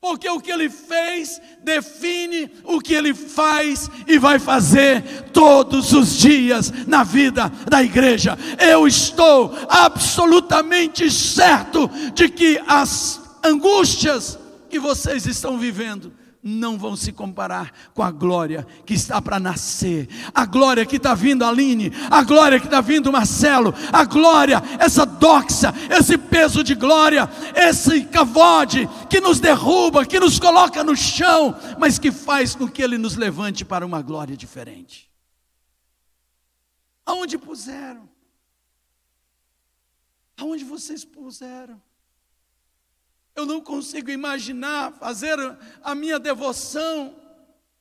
porque 0.05 0.29
o 0.29 0.38
que 0.38 0.53
ele 0.53 0.69
fez 0.69 1.40
define 1.62 2.51
o 2.62 2.79
que 2.79 2.93
ele 2.93 3.14
faz 3.14 3.90
e 4.07 4.19
vai 4.19 4.38
fazer 4.38 5.03
todos 5.33 5.95
os 5.95 6.19
dias 6.19 6.71
na 6.87 7.03
vida 7.03 7.51
da 7.67 7.83
igreja. 7.83 8.38
Eu 8.59 8.87
estou 8.87 9.57
absolutamente 9.67 11.11
certo 11.11 11.90
de 12.12 12.29
que 12.29 12.61
as 12.69 13.19
angústias 13.43 14.38
que 14.69 14.79
vocês 14.79 15.25
estão 15.25 15.57
vivendo 15.57 16.12
não 16.45 16.77
vão 16.77 16.95
se 16.95 17.11
comparar 17.11 17.73
com 17.95 18.03
a 18.03 18.11
glória 18.11 18.67
que 18.85 18.93
está 18.93 19.21
para 19.23 19.41
nascer, 19.41 20.07
a 20.35 20.45
glória 20.45 20.85
que 20.85 20.97
está 20.97 21.15
vindo 21.15 21.43
Aline, 21.43 21.91
a 22.11 22.23
glória 22.23 22.61
que 22.61 22.67
está 22.67 22.83
vindo 22.83 23.11
Marcelo, 23.11 23.73
a 23.91 24.05
glória, 24.05 24.63
essa 24.79 25.07
doxa, 25.07 25.73
esse 25.91 26.19
peso 26.19 26.63
de 26.63 26.75
glória, 26.75 27.27
esse 27.57 28.05
cavode 28.05 28.87
que 29.09 29.21
nos 29.21 29.41
derruba, 29.41 30.05
que 30.05 30.21
nos 30.21 30.39
coloca 30.39 30.85
no 30.85 30.95
chão, 30.95 31.57
mas 31.79 31.99
que 31.99 32.13
faz 32.13 32.55
com 32.55 32.69
que 32.69 32.83
ele 32.83 32.99
nos 32.99 33.17
levante 33.17 33.65
para 33.65 33.87
uma 33.87 34.03
glória 34.03 34.37
diferente. 34.37 35.11
Aonde 37.07 37.39
puseram? 37.39 38.07
Aonde 40.37 40.65
vocês 40.65 41.07
puseram? 41.07 41.81
Eu 43.35 43.44
não 43.44 43.61
consigo 43.61 44.11
imaginar 44.11 44.92
fazer 44.92 45.37
a 45.83 45.94
minha 45.94 46.18
devoção 46.18 47.20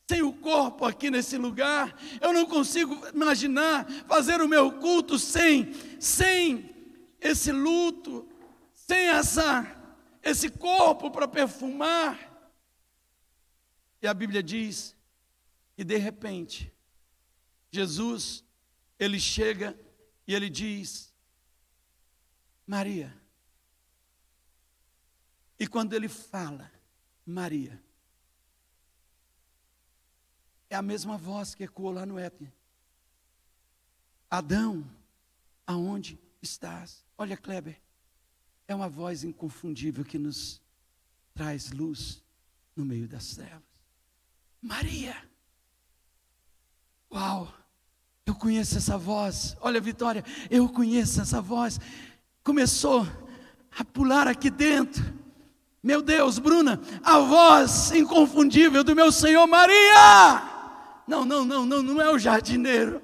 sem 0.10 0.22
o 0.22 0.34
corpo 0.34 0.86
aqui 0.86 1.10
nesse 1.10 1.38
lugar. 1.38 1.98
Eu 2.20 2.34
não 2.34 2.46
consigo 2.46 3.08
imaginar 3.10 3.90
fazer 4.08 4.42
o 4.42 4.48
meu 4.48 4.74
culto 4.80 5.18
sem 5.18 5.74
sem 6.00 6.74
esse 7.22 7.52
luto, 7.52 8.28
sem 8.74 9.10
essa 9.10 9.80
esse 10.22 10.50
corpo 10.50 11.12
para 11.12 11.28
perfumar. 11.28 12.18
E 14.02 14.08
a 14.08 14.14
Bíblia 14.14 14.42
diz 14.42 14.96
que 15.76 15.84
de 15.84 15.98
repente 15.98 16.74
Jesus 17.72 18.44
ele 19.00 19.20
chega 19.20 19.78
e 20.28 20.34
ele 20.34 20.50
diz: 20.50 21.14
Maria, 22.66 23.16
e 25.64 25.68
quando 25.68 25.94
ele 25.94 26.10
fala, 26.10 26.70
Maria, 27.26 27.82
é 30.70 30.76
a 30.76 30.82
mesma 30.82 31.18
voz 31.18 31.56
que 31.56 31.64
ecoou 31.64 31.90
lá 31.90 32.06
no 32.06 32.20
Éden. 32.20 32.52
Adão, 34.30 34.86
aonde 35.66 36.20
estás? 36.42 37.06
Olha, 37.18 37.38
Kleber, 37.38 37.82
é 38.68 38.76
uma 38.76 38.90
voz 38.90 39.24
inconfundível 39.24 40.04
que 40.04 40.18
nos 40.18 40.62
traz 41.34 41.72
luz 41.72 42.22
no 42.76 42.84
meio 42.84 43.08
das 43.08 43.34
trevas. 43.34 43.64
Maria, 44.62 45.16
uau, 47.10 47.58
eu 48.26 48.36
conheço 48.36 48.78
essa 48.78 48.98
voz. 48.98 49.56
Olha, 49.62 49.80
Vitória, 49.80 50.26
eu 50.50 50.68
conheço 50.68 51.22
essa 51.22 51.42
voz. 51.42 51.80
Começou 52.44 53.08
a 53.72 53.86
pular 53.86 54.28
aqui 54.28 54.50
dentro 54.50 55.23
meu 55.84 56.02
Deus, 56.02 56.40
Bruna, 56.40 56.80
a 57.04 57.20
voz 57.20 57.92
inconfundível 57.92 58.86
do 58.86 58.96
meu 58.96 59.12
Senhor 59.12 59.46
Maria. 59.46 60.42
Não, 61.06 61.26
não, 61.26 61.44
não, 61.44 61.66
não, 61.66 61.84
não 61.84 62.02
é 62.02 62.10
o 62.10 62.18
jardineiro. 62.18 63.02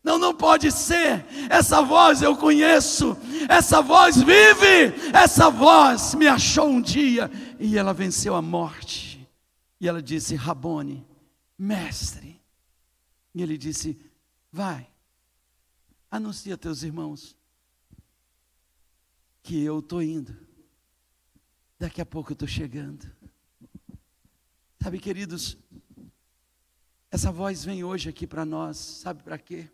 Não, 0.00 0.16
não 0.16 0.32
pode 0.32 0.70
ser. 0.70 1.26
Essa 1.50 1.82
voz 1.82 2.22
eu 2.22 2.36
conheço. 2.36 3.16
Essa 3.48 3.82
voz 3.82 4.16
vive. 4.18 4.94
Essa 5.12 5.50
voz 5.50 6.14
me 6.14 6.28
achou 6.28 6.68
um 6.68 6.80
dia 6.80 7.28
e 7.58 7.76
ela 7.76 7.92
venceu 7.92 8.36
a 8.36 8.42
morte. 8.42 9.28
E 9.80 9.88
ela 9.88 10.00
disse: 10.00 10.36
Rabone, 10.36 11.04
mestre. 11.58 12.40
E 13.34 13.42
ele 13.42 13.58
disse: 13.58 13.98
Vai, 14.52 14.86
anuncia 16.08 16.54
a 16.54 16.58
teus 16.58 16.84
irmãos 16.84 17.34
que 19.42 19.64
eu 19.64 19.80
estou 19.80 20.00
indo 20.00 20.43
Daqui 21.78 22.00
a 22.00 22.06
pouco 22.06 22.30
eu 22.30 22.34
estou 22.34 22.48
chegando. 22.48 23.10
Sabe, 24.80 25.00
queridos, 25.00 25.56
essa 27.10 27.32
voz 27.32 27.64
vem 27.64 27.82
hoje 27.82 28.08
aqui 28.08 28.26
para 28.26 28.44
nós, 28.44 28.76
sabe 28.76 29.22
para 29.22 29.38
quê? 29.38 29.70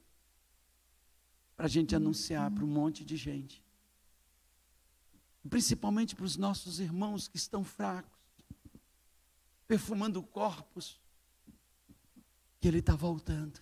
Para 1.57 1.67
a 1.67 1.69
gente 1.69 1.95
anunciar 1.97 2.51
para 2.51 2.65
um 2.65 2.69
monte 2.69 3.05
de 3.05 3.17
gente, 3.17 3.63
principalmente 5.49 6.15
para 6.15 6.25
os 6.25 6.37
nossos 6.37 6.81
irmãos 6.81 7.29
que 7.29 7.37
estão 7.37 7.65
fracos, 7.65 8.19
perfumando 9.67 10.23
corpos, 10.23 11.01
que 12.61 12.69
Ele 12.69 12.79
está 12.79 12.95
voltando, 12.95 13.61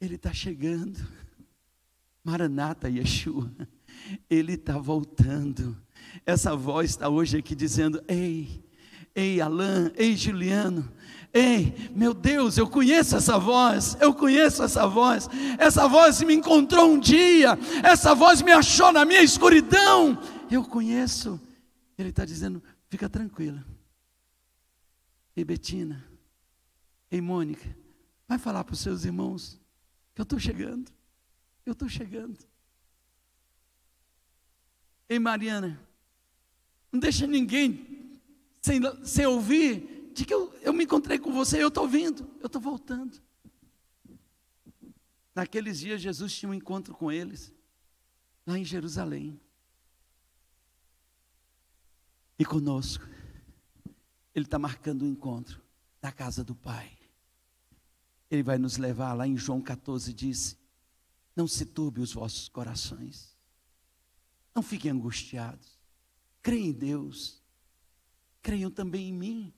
Ele 0.00 0.16
está 0.16 0.32
chegando. 0.32 0.98
Maranata, 2.22 2.90
Yeshua, 2.90 3.50
Ele 4.28 4.52
está 4.52 4.76
voltando. 4.76 5.80
Essa 6.24 6.54
voz 6.54 6.90
está 6.90 7.08
hoje 7.08 7.38
aqui 7.38 7.54
dizendo: 7.54 8.02
Ei, 8.06 8.62
ei, 9.14 9.40
Alain, 9.40 9.90
ei, 9.96 10.16
Juliano, 10.16 10.90
ei, 11.32 11.90
meu 11.94 12.12
Deus, 12.12 12.58
eu 12.58 12.68
conheço 12.68 13.16
essa 13.16 13.38
voz, 13.38 13.96
eu 14.00 14.14
conheço 14.14 14.62
essa 14.62 14.86
voz. 14.86 15.28
Essa 15.58 15.88
voz 15.88 16.22
me 16.22 16.34
encontrou 16.34 16.92
um 16.92 16.98
dia, 16.98 17.58
essa 17.82 18.14
voz 18.14 18.42
me 18.42 18.52
achou 18.52 18.92
na 18.92 19.04
minha 19.04 19.22
escuridão. 19.22 20.18
Eu 20.50 20.64
conheço. 20.64 21.40
Ele 21.96 22.10
está 22.10 22.24
dizendo: 22.24 22.62
Fica 22.88 23.08
tranquila. 23.08 23.64
Ei, 25.36 25.44
Betina, 25.44 26.04
ei, 27.10 27.20
Mônica, 27.20 27.68
vai 28.26 28.38
falar 28.38 28.64
para 28.64 28.74
os 28.74 28.80
seus 28.80 29.04
irmãos 29.04 29.60
que 30.14 30.20
eu 30.20 30.24
estou 30.24 30.38
chegando. 30.38 30.90
Eu 31.64 31.72
estou 31.72 31.88
chegando. 31.88 32.38
Ei, 35.08 35.18
Mariana, 35.18 35.80
não 36.90 37.00
deixa 37.00 37.26
ninguém 37.26 38.18
sem, 38.60 38.80
sem 39.04 39.26
ouvir 39.26 40.10
de 40.12 40.24
que 40.24 40.34
eu, 40.34 40.52
eu 40.62 40.72
me 40.72 40.84
encontrei 40.84 41.18
com 41.18 41.32
você, 41.32 41.62
eu 41.62 41.68
estou 41.68 41.86
vindo, 41.86 42.28
eu 42.40 42.46
estou 42.46 42.60
voltando. 42.60 43.20
Naqueles 45.34 45.78
dias, 45.78 46.00
Jesus 46.00 46.36
tinha 46.36 46.50
um 46.50 46.54
encontro 46.54 46.92
com 46.94 47.12
eles, 47.12 47.54
lá 48.44 48.58
em 48.58 48.64
Jerusalém. 48.64 49.40
E 52.36 52.44
conosco, 52.44 53.06
Ele 54.34 54.44
está 54.44 54.58
marcando 54.58 55.04
um 55.04 55.08
encontro 55.08 55.62
na 56.02 56.10
casa 56.10 56.42
do 56.42 56.54
Pai. 56.54 56.98
Ele 58.30 58.42
vai 58.42 58.58
nos 58.58 58.76
levar 58.76 59.12
lá 59.12 59.26
em 59.26 59.36
João 59.36 59.60
14, 59.60 60.12
disse: 60.12 60.58
Não 61.36 61.46
se 61.46 61.64
turbe 61.64 62.00
os 62.00 62.12
vossos 62.12 62.48
corações, 62.48 63.36
não 64.52 64.62
fiquem 64.62 64.90
angustiados. 64.90 65.77
Creem 66.42 66.68
em 66.68 66.72
Deus. 66.72 67.42
Creiam 68.42 68.70
também 68.70 69.08
em 69.08 69.12
mim. 69.12 69.52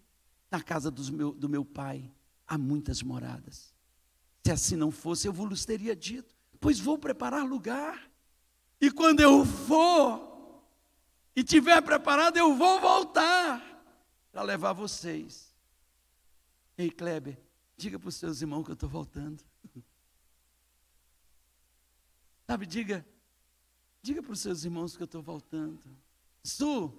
Na 0.50 0.62
casa 0.62 0.92
meu, 1.12 1.32
do 1.32 1.48
meu 1.48 1.64
pai 1.64 2.10
há 2.46 2.58
muitas 2.58 3.02
moradas. 3.02 3.72
Se 4.44 4.50
assim 4.50 4.76
não 4.76 4.90
fosse, 4.90 5.28
eu 5.28 5.32
vos 5.32 5.64
teria 5.64 5.94
dito, 5.94 6.34
pois 6.58 6.80
vou 6.80 6.98
preparar 6.98 7.46
lugar. 7.46 8.10
E 8.80 8.90
quando 8.90 9.20
eu 9.20 9.44
for 9.44 10.64
e 11.36 11.44
tiver 11.44 11.80
preparado, 11.82 12.36
eu 12.36 12.56
vou 12.56 12.80
voltar 12.80 13.62
para 14.32 14.42
levar 14.42 14.72
vocês. 14.72 15.54
Ei, 16.76 16.90
Kleber, 16.90 17.38
diga 17.76 17.98
para 17.98 18.08
os 18.08 18.16
seus 18.16 18.40
irmãos 18.40 18.64
que 18.64 18.70
eu 18.70 18.74
estou 18.74 18.88
voltando. 18.88 19.44
Sabe, 22.46 22.66
diga, 22.66 23.06
diga 24.02 24.22
para 24.22 24.32
os 24.32 24.40
seus 24.40 24.64
irmãos 24.64 24.96
que 24.96 25.02
eu 25.02 25.06
estou 25.06 25.22
voltando. 25.22 25.78
Su, 26.42 26.92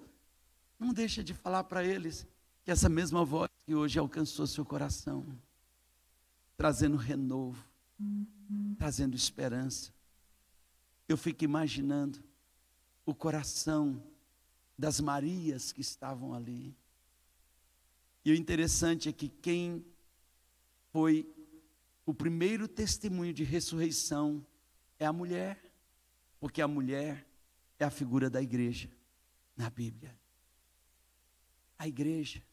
não 0.80 0.94
deixa 0.94 1.24
de 1.24 1.34
falar 1.34 1.64
para 1.64 1.84
eles 1.84 2.28
que 2.64 2.72
essa 2.72 2.88
mesma 2.88 3.26
voz 3.26 3.50
que 3.66 3.74
hoje 3.74 3.98
alcançou 3.98 4.46
seu 4.46 4.64
coração, 4.64 5.26
trazendo 6.56 6.96
renovo, 6.96 7.64
trazendo 8.78 9.16
esperança. 9.16 9.94
Eu 11.08 11.18
fico 11.18 11.44
imaginando 11.44 12.24
o 13.06 13.16
coração 13.16 14.02
das 14.78 15.00
Marias 15.00 15.72
que 15.72 15.82
estavam 15.82 16.34
ali. 16.34 16.76
E 18.24 18.32
o 18.32 18.36
interessante 18.36 19.10
é 19.10 19.12
que 19.12 19.28
quem 19.28 19.84
foi 20.92 21.28
o 22.06 22.14
primeiro 22.14 22.68
testemunho 22.68 23.34
de 23.34 23.44
ressurreição 23.44 24.46
é 25.00 25.06
a 25.06 25.14
mulher, 25.14 25.60
porque 26.40 26.62
a 26.62 26.68
mulher 26.68 27.28
é 27.80 27.86
a 27.86 27.90
figura 27.90 28.30
da 28.30 28.42
igreja 28.42 28.90
na 29.56 29.70
Bíblia. 29.70 30.16
A 31.78 31.88
igreja, 31.88 32.44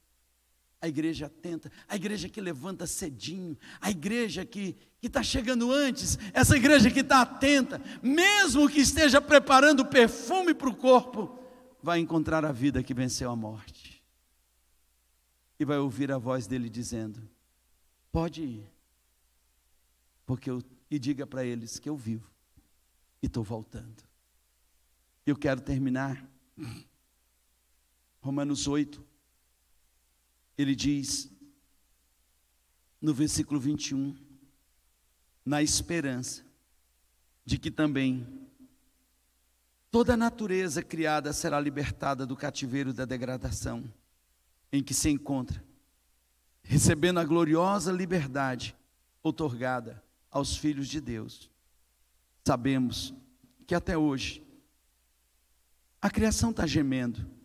a 0.80 0.88
igreja 0.88 1.26
atenta, 1.26 1.70
a 1.87 1.96
igreja 1.96 2.28
que 2.28 2.40
levanta 2.40 2.87
cedinho, 2.87 3.58
a 3.80 3.90
igreja 3.90 4.44
que 4.44 4.76
está 5.02 5.22
chegando 5.22 5.72
antes, 5.72 6.18
essa 6.32 6.56
igreja 6.56 6.90
que 6.90 7.00
está 7.00 7.22
atenta, 7.22 7.80
mesmo 8.02 8.68
que 8.68 8.80
esteja 8.80 9.20
preparando 9.20 9.84
perfume 9.84 10.54
para 10.54 10.68
o 10.68 10.76
corpo, 10.76 11.38
vai 11.82 11.98
encontrar 11.98 12.44
a 12.44 12.52
vida 12.52 12.82
que 12.82 12.94
venceu 12.94 13.30
a 13.30 13.37
morte. 13.37 14.02
E 15.58 15.64
vai 15.64 15.78
ouvir 15.78 16.12
a 16.12 16.18
voz 16.18 16.46
dele 16.46 16.68
dizendo: 16.68 17.28
Pode 18.12 18.42
ir, 18.42 18.72
porque 20.24 20.48
eu, 20.48 20.62
e 20.90 20.98
diga 20.98 21.26
para 21.26 21.44
eles 21.44 21.78
que 21.78 21.88
eu 21.88 21.96
vivo 21.96 22.30
e 23.22 23.26
estou 23.26 23.42
voltando. 23.42 24.02
Eu 25.26 25.37
quero 25.37 25.61
terminar. 25.61 26.24
Romanos 28.20 28.66
8, 28.66 29.04
ele 30.57 30.74
diz, 30.74 31.31
no 33.00 33.14
versículo 33.14 33.61
21, 33.61 34.16
na 35.44 35.62
esperança 35.62 36.44
de 37.44 37.59
que 37.59 37.70
também 37.70 38.26
toda 39.90 40.14
a 40.14 40.16
natureza 40.16 40.83
criada 40.83 41.33
será 41.33 41.61
libertada 41.61 42.26
do 42.26 42.37
cativeiro 42.37 42.92
da 42.92 43.04
degradação 43.04 43.85
em 44.70 44.83
que 44.83 44.92
se 44.92 45.09
encontra, 45.09 45.64
recebendo 46.62 47.18
a 47.18 47.24
gloriosa 47.24 47.90
liberdade 47.90 48.76
otorgada 49.22 50.02
aos 50.31 50.57
filhos 50.57 50.88
de 50.88 51.00
Deus. 51.00 51.50
Sabemos 52.44 53.14
que 53.66 53.74
até 53.74 53.96
hoje 53.96 54.44
a 56.00 56.11
criação 56.11 56.50
está 56.50 56.66
gemendo 56.66 57.38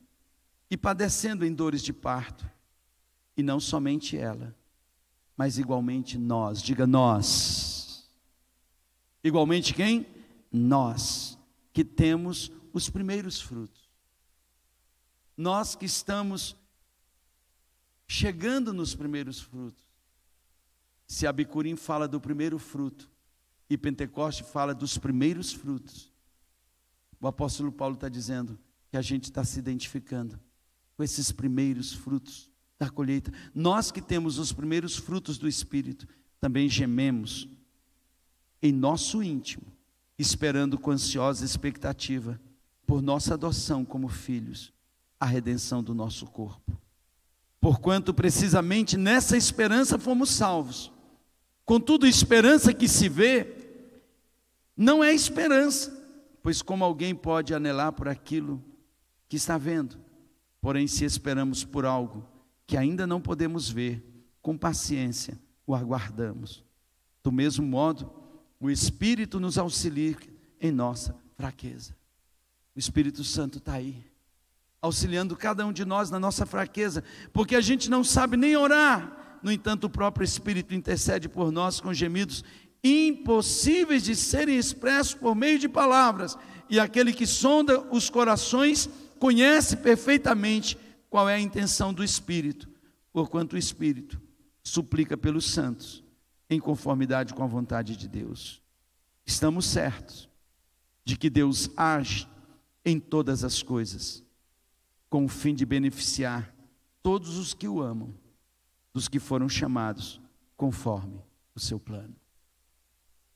e 0.74 0.78
padecendo 0.78 1.46
em 1.46 1.54
dores 1.54 1.84
de 1.84 1.94
parto, 1.94 2.50
e 3.38 3.44
não 3.44 3.60
somente 3.60 4.18
ela, 4.18 4.58
mas 5.38 5.60
igualmente 5.60 6.18
nós, 6.18 6.64
diga 6.64 6.88
nós. 6.88 8.12
Igualmente 9.24 9.76
quem? 9.76 10.08
Nós, 10.52 11.38
que 11.72 11.86
temos 11.86 12.52
os 12.74 12.90
primeiros 12.90 13.40
frutos. 13.40 13.88
Nós 15.38 15.76
que 15.76 15.86
estamos 15.86 16.58
chegando 18.08 18.74
nos 18.74 18.96
primeiros 18.96 19.40
frutos. 19.40 19.86
Se 21.06 21.28
a 21.28 21.32
Bicurim 21.32 21.76
fala 21.76 22.08
do 22.08 22.20
primeiro 22.20 22.58
fruto 22.58 23.12
e 23.70 23.78
Pentecoste 23.78 24.44
fala 24.44 24.74
dos 24.74 24.98
primeiros 24.98 25.54
frutos, 25.54 26.12
o 27.22 27.28
apóstolo 27.28 27.72
Paulo 27.72 27.94
está 27.94 28.10
dizendo 28.10 28.58
que 28.90 28.98
a 28.98 29.04
gente 29.04 29.26
está 29.26 29.46
se 29.46 29.60
identificando 29.60 30.40
com 30.96 31.04
esses 31.04 31.32
primeiros 31.32 31.94
frutos 31.94 32.50
da 32.80 32.90
colheita. 32.90 33.32
Nós 33.54 33.92
que 33.92 34.02
temos 34.02 34.38
os 34.38 34.52
primeiros 34.52 34.96
frutos 34.96 35.38
do 35.38 35.48
Espírito, 35.48 36.08
também 36.40 36.68
gememos 36.68 37.48
em 38.62 38.72
nosso 38.72 39.24
íntimo, 39.24 39.66
esperando 40.18 40.78
com 40.78 40.92
ansiosa 40.92 41.46
expectativa 41.46 42.40
por 42.86 43.02
nossa 43.02 43.34
adoção 43.34 43.84
como 43.84 44.08
filhos, 44.08 44.74
a 45.20 45.26
redenção 45.26 45.82
do 45.82 45.94
nosso 45.94 46.26
corpo. 46.26 46.78
Porquanto 47.60 48.14
precisamente 48.14 48.98
nessa 48.98 49.38
esperança 49.38 49.98
fomos 49.98 50.30
salvos. 50.30 50.92
Contudo, 51.66 52.06
esperança 52.06 52.74
que 52.74 52.90
se 52.90 53.08
vê 53.08 53.64
não 54.76 55.04
é 55.04 55.14
esperança, 55.14 55.92
pois 56.42 56.62
como 56.62 56.84
alguém 56.84 57.16
pode 57.16 57.54
anelar 57.54 57.94
por 57.94 58.10
aquilo 58.10 58.62
que 59.30 59.38
está 59.38 59.58
vendo? 59.58 59.98
Porém, 60.64 60.88
se 60.88 61.04
esperamos 61.04 61.66
por 61.66 61.86
algo 61.86 62.26
que 62.66 62.78
ainda 62.78 63.06
não 63.06 63.20
podemos 63.20 63.70
ver, 63.70 64.02
com 64.42 64.58
paciência 64.58 65.38
o 65.68 65.76
aguardamos. 65.76 66.64
Do 67.22 67.34
mesmo 67.34 67.66
modo, 67.66 68.10
o 68.62 68.70
Espírito 68.70 69.42
nos 69.42 69.58
auxilia 69.58 70.16
em 70.62 70.72
nossa 70.72 71.18
fraqueza. 71.36 71.94
O 72.74 72.80
Espírito 72.80 73.26
Santo 73.26 73.58
está 73.58 73.74
aí, 73.74 74.06
auxiliando 74.82 75.36
cada 75.36 75.66
um 75.66 75.74
de 75.74 75.84
nós 75.84 76.10
na 76.10 76.18
nossa 76.18 76.46
fraqueza, 76.46 77.04
porque 77.34 77.58
a 77.58 77.62
gente 77.62 77.90
não 77.90 78.02
sabe 78.02 78.38
nem 78.38 78.56
orar. 78.56 79.40
No 79.44 79.52
entanto, 79.52 79.88
o 79.88 79.90
próprio 79.90 80.24
Espírito 80.24 80.74
intercede 80.74 81.28
por 81.28 81.52
nós 81.52 81.82
com 81.82 81.94
gemidos 81.94 82.42
impossíveis 82.82 84.02
de 84.02 84.16
serem 84.16 84.58
expressos 84.58 85.14
por 85.14 85.36
meio 85.36 85.60
de 85.60 85.68
palavras, 85.68 86.38
e 86.70 86.80
aquele 86.80 87.12
que 87.12 87.28
sonda 87.28 87.82
os 87.94 88.10
corações 88.10 88.90
conhece 89.24 89.78
perfeitamente 89.78 90.78
qual 91.10 91.30
é 91.30 91.36
a 91.36 91.40
intenção 91.40 91.94
do 91.94 92.04
Espírito, 92.04 92.70
porquanto 93.14 93.54
o 93.54 93.58
Espírito 93.58 94.22
suplica 94.62 95.16
pelos 95.16 95.50
santos, 95.50 96.04
em 96.50 96.60
conformidade 96.60 97.34
com 97.34 97.42
a 97.42 97.48
vontade 97.48 97.96
de 97.96 98.06
Deus. 98.06 98.62
Estamos 99.26 99.66
certos 99.66 100.28
de 101.06 101.16
que 101.16 101.30
Deus 101.30 101.70
age 101.78 102.28
em 102.84 103.00
todas 103.00 103.46
as 103.46 103.64
coisas, 103.64 104.22
com 105.10 105.24
o 105.24 105.30
fim 105.30 105.56
de 105.56 105.66
beneficiar 105.66 106.54
todos 107.02 107.38
os 107.38 107.54
que 107.54 107.66
o 107.70 107.82
amam, 107.82 108.14
dos 108.92 109.08
que 109.08 109.20
foram 109.20 109.48
chamados 109.48 110.20
conforme 110.58 111.24
o 111.56 111.62
seu 111.62 111.80
plano. 111.80 112.14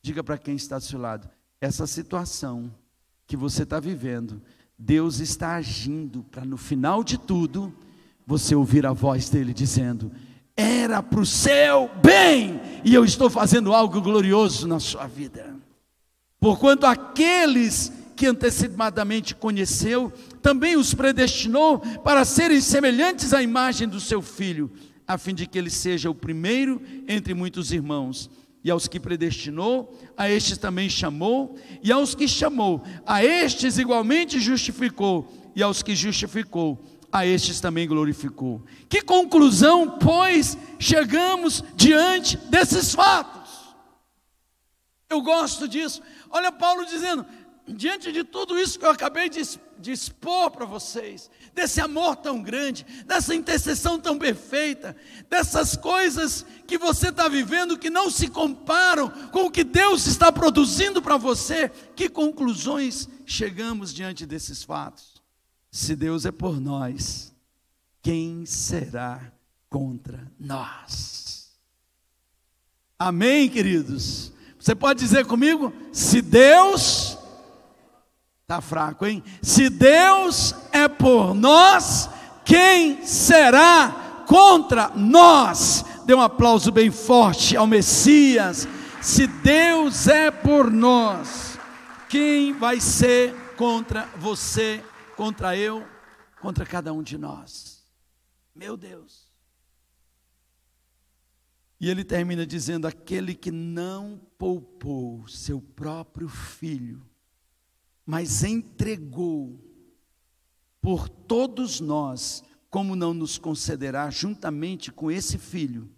Diga 0.02 0.22
para 0.22 0.36
quem 0.36 0.54
está 0.54 0.76
do 0.76 0.84
seu 0.84 1.00
lado: 1.00 1.30
essa 1.58 1.86
situação 1.86 2.70
que 3.26 3.38
você 3.38 3.62
está 3.62 3.80
vivendo, 3.80 4.42
Deus 4.78 5.18
está 5.18 5.56
agindo 5.56 6.22
para 6.30 6.44
no 6.44 6.56
final 6.56 7.02
de 7.02 7.18
tudo 7.18 7.74
você 8.24 8.54
ouvir 8.54 8.86
a 8.86 8.92
voz 8.92 9.28
dele 9.28 9.52
dizendo: 9.52 10.12
era 10.56 11.02
para 11.02 11.20
o 11.20 11.26
seu 11.26 11.90
bem, 12.02 12.60
e 12.84 12.94
eu 12.94 13.04
estou 13.04 13.28
fazendo 13.28 13.72
algo 13.72 14.00
glorioso 14.00 14.68
na 14.68 14.78
sua 14.78 15.06
vida. 15.06 15.56
Porquanto 16.40 16.86
aqueles 16.86 17.92
que 18.14 18.26
antecipadamente 18.26 19.34
conheceu, 19.34 20.12
também 20.42 20.76
os 20.76 20.94
predestinou 20.94 21.78
para 21.78 22.24
serem 22.24 22.60
semelhantes 22.60 23.32
à 23.32 23.42
imagem 23.42 23.88
do 23.88 24.00
seu 24.00 24.20
filho, 24.20 24.70
a 25.06 25.16
fim 25.16 25.34
de 25.34 25.46
que 25.46 25.56
ele 25.56 25.70
seja 25.70 26.10
o 26.10 26.14
primeiro 26.14 26.82
entre 27.06 27.34
muitos 27.34 27.72
irmãos. 27.72 28.28
E 28.68 28.70
aos 28.70 28.86
que 28.86 29.00
predestinou, 29.00 29.98
a 30.14 30.28
estes 30.28 30.58
também 30.58 30.90
chamou, 30.90 31.56
e 31.82 31.90
aos 31.90 32.14
que 32.14 32.28
chamou, 32.28 32.82
a 33.06 33.24
estes 33.24 33.78
igualmente 33.78 34.38
justificou, 34.38 35.26
e 35.56 35.62
aos 35.62 35.82
que 35.82 35.96
justificou, 35.96 36.78
a 37.10 37.24
estes 37.24 37.60
também 37.60 37.88
glorificou. 37.88 38.62
Que 38.86 39.00
conclusão, 39.00 39.98
pois, 39.98 40.58
chegamos 40.78 41.64
diante 41.76 42.36
desses 42.36 42.94
fatos? 42.94 43.74
Eu 45.08 45.22
gosto 45.22 45.66
disso. 45.66 46.02
Olha 46.28 46.52
Paulo 46.52 46.84
dizendo: 46.84 47.24
diante 47.66 48.12
de 48.12 48.22
tudo 48.22 48.58
isso 48.58 48.78
que 48.78 48.84
eu 48.84 48.90
acabei 48.90 49.30
de, 49.30 49.40
de 49.78 49.92
expor 49.92 50.50
para 50.50 50.66
vocês, 50.66 51.30
desse 51.58 51.80
amor 51.80 52.14
tão 52.14 52.40
grande, 52.40 52.86
dessa 53.04 53.34
intercessão 53.34 53.98
tão 53.98 54.16
perfeita, 54.16 54.96
dessas 55.28 55.76
coisas 55.76 56.46
que 56.68 56.78
você 56.78 57.08
está 57.08 57.28
vivendo 57.28 57.76
que 57.76 57.90
não 57.90 58.08
se 58.12 58.28
comparam 58.28 59.10
com 59.32 59.46
o 59.46 59.50
que 59.50 59.64
Deus 59.64 60.06
está 60.06 60.30
produzindo 60.30 61.02
para 61.02 61.16
você, 61.16 61.68
que 61.96 62.08
conclusões 62.08 63.08
chegamos 63.26 63.92
diante 63.92 64.24
desses 64.24 64.62
fatos? 64.62 65.20
Se 65.68 65.96
Deus 65.96 66.24
é 66.24 66.30
por 66.30 66.60
nós, 66.60 67.34
quem 68.00 68.46
será 68.46 69.20
contra 69.68 70.30
nós? 70.38 71.50
Amém, 72.96 73.48
queridos? 73.48 74.32
Você 74.60 74.76
pode 74.76 75.00
dizer 75.00 75.26
comigo? 75.26 75.72
Se 75.92 76.22
Deus 76.22 77.18
Está 78.48 78.62
fraco, 78.62 79.04
hein? 79.04 79.22
Se 79.42 79.68
Deus 79.68 80.54
é 80.72 80.88
por 80.88 81.34
nós, 81.34 82.08
quem 82.46 83.04
será 83.04 84.24
contra 84.26 84.88
nós? 84.96 85.84
Dê 86.06 86.14
um 86.14 86.22
aplauso 86.22 86.72
bem 86.72 86.90
forte 86.90 87.54
ao 87.58 87.66
Messias. 87.66 88.66
Se 89.02 89.26
Deus 89.26 90.08
é 90.08 90.30
por 90.30 90.70
nós, 90.70 91.58
quem 92.08 92.54
vai 92.54 92.80
ser 92.80 93.34
contra 93.54 94.06
você, 94.16 94.82
contra 95.14 95.54
eu, 95.54 95.86
contra 96.40 96.64
cada 96.64 96.90
um 96.90 97.02
de 97.02 97.18
nós? 97.18 97.84
Meu 98.54 98.78
Deus. 98.78 99.30
E 101.78 101.90
ele 101.90 102.02
termina 102.02 102.46
dizendo: 102.46 102.86
aquele 102.86 103.34
que 103.34 103.50
não 103.50 104.18
poupou 104.38 105.28
seu 105.28 105.60
próprio 105.60 106.30
filho, 106.30 107.07
mas 108.08 108.42
entregou 108.42 109.62
por 110.80 111.10
todos 111.10 111.78
nós, 111.78 112.42
como 112.70 112.96
não 112.96 113.12
nos 113.12 113.36
concederá 113.36 114.08
juntamente 114.08 114.90
com 114.90 115.10
esse 115.10 115.36
filho 115.36 115.94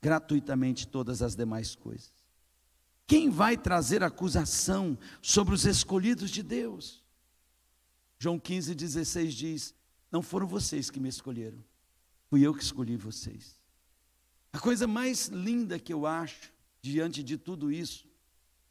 gratuitamente 0.00 0.88
todas 0.88 1.20
as 1.20 1.36
demais 1.36 1.74
coisas? 1.74 2.14
Quem 3.06 3.28
vai 3.28 3.58
trazer 3.58 4.02
acusação 4.02 4.96
sobre 5.20 5.52
os 5.52 5.66
escolhidos 5.66 6.30
de 6.30 6.42
Deus? 6.42 7.04
João 8.18 8.38
15, 8.38 8.74
16 8.74 9.34
diz: 9.34 9.74
Não 10.10 10.22
foram 10.22 10.46
vocês 10.46 10.88
que 10.88 10.98
me 10.98 11.10
escolheram, 11.10 11.62
fui 12.30 12.40
eu 12.40 12.54
que 12.54 12.62
escolhi 12.62 12.96
vocês. 12.96 13.60
A 14.50 14.58
coisa 14.58 14.86
mais 14.86 15.28
linda 15.28 15.78
que 15.78 15.92
eu 15.92 16.06
acho, 16.06 16.50
diante 16.80 17.22
de 17.22 17.36
tudo 17.36 17.70
isso, 17.70 18.08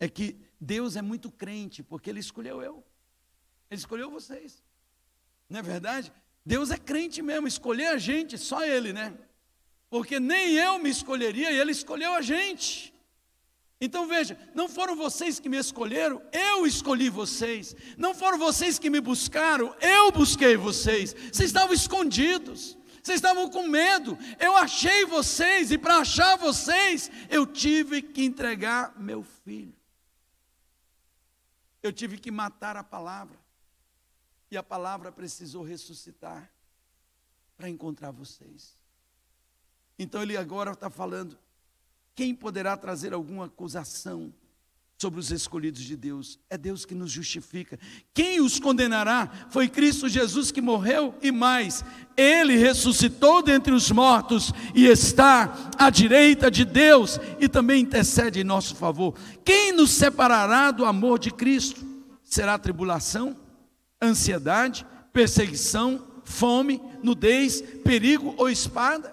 é 0.03 0.09
que 0.09 0.35
Deus 0.59 0.95
é 0.95 1.01
muito 1.01 1.31
crente, 1.31 1.81
porque 1.81 2.09
Ele 2.09 2.19
escolheu 2.19 2.61
eu, 2.61 2.83
Ele 3.69 3.79
escolheu 3.79 4.09
vocês. 4.09 4.61
Não 5.49 5.59
é 5.59 5.63
verdade? 5.63 6.11
Deus 6.45 6.71
é 6.71 6.77
crente 6.77 7.21
mesmo, 7.21 7.47
escolher 7.47 7.87
a 7.87 7.97
gente, 7.97 8.37
só 8.37 8.65
Ele, 8.65 8.91
né? 8.91 9.17
Porque 9.89 10.19
nem 10.19 10.55
eu 10.55 10.77
me 10.79 10.89
escolheria 10.89 11.51
e 11.51 11.57
Ele 11.57 11.71
escolheu 11.71 12.13
a 12.13 12.21
gente. 12.21 12.93
Então 13.79 14.07
veja, 14.07 14.37
não 14.53 14.67
foram 14.67 14.95
vocês 14.95 15.39
que 15.39 15.49
me 15.49 15.57
escolheram, 15.57 16.21
eu 16.31 16.65
escolhi 16.65 17.09
vocês. 17.09 17.75
Não 17.97 18.13
foram 18.13 18.37
vocês 18.37 18.79
que 18.79 18.89
me 18.89 18.99
buscaram, 18.99 19.75
eu 19.81 20.11
busquei 20.11 20.57
vocês. 20.57 21.13
Vocês 21.13 21.49
estavam 21.49 21.73
escondidos, 21.73 22.77
vocês 23.01 23.17
estavam 23.17 23.49
com 23.49 23.67
medo. 23.67 24.17
Eu 24.39 24.55
achei 24.57 25.05
vocês 25.05 25.71
e 25.71 25.77
para 25.77 25.97
achar 25.97 26.37
vocês, 26.37 27.11
eu 27.29 27.45
tive 27.45 28.01
que 28.01 28.23
entregar 28.23 28.93
meu 28.97 29.23
filho. 29.23 29.82
Eu 31.83 31.91
tive 31.91 32.17
que 32.17 32.31
matar 32.31 32.77
a 32.77 32.83
palavra. 32.83 33.37
E 34.49 34.55
a 34.55 34.63
palavra 34.63 35.11
precisou 35.11 35.63
ressuscitar 35.63 36.49
para 37.57 37.69
encontrar 37.69 38.11
vocês. 38.11 38.77
Então 39.99 40.21
ele 40.21 40.37
agora 40.37 40.71
está 40.71 40.89
falando: 40.89 41.37
quem 42.15 42.33
poderá 42.33 42.77
trazer 42.77 43.13
alguma 43.13 43.45
acusação 43.45 44.33
sobre 45.03 45.19
os 45.19 45.31
escolhidos 45.31 45.81
de 45.81 45.97
Deus? 45.97 46.39
É 46.49 46.57
Deus 46.57 46.85
que 46.85 46.95
nos 46.95 47.11
justifica. 47.11 47.77
Quem 48.13 48.39
os 48.39 48.57
condenará? 48.57 49.29
Foi 49.49 49.67
Cristo 49.67 50.07
Jesus 50.07 50.49
que 50.49 50.61
morreu 50.61 51.13
e 51.21 51.29
mais, 51.29 51.83
ele 52.15 52.55
ressuscitou 52.55 53.43
dentre 53.43 53.73
os 53.73 53.91
mortos 53.91 54.53
e 54.73 54.85
está 54.85 55.71
à 55.77 55.89
direita 55.89 56.49
de 56.49 56.63
Deus 56.63 57.19
e 57.37 57.49
também 57.49 57.81
intercede 57.81 58.39
em 58.39 58.45
nosso 58.45 58.77
favor. 58.77 59.13
Quem 59.43 59.73
nos 59.73 59.91
separará 59.91 60.71
do 60.71 60.85
amor 60.85 61.19
de 61.19 61.31
Cristo? 61.31 61.85
Será 62.23 62.57
tribulação, 62.57 63.35
ansiedade, 64.01 64.85
perseguição, 65.11 66.01
fome, 66.23 66.81
nudez, 67.03 67.61
perigo 67.83 68.33
ou 68.37 68.49
espada? 68.49 69.12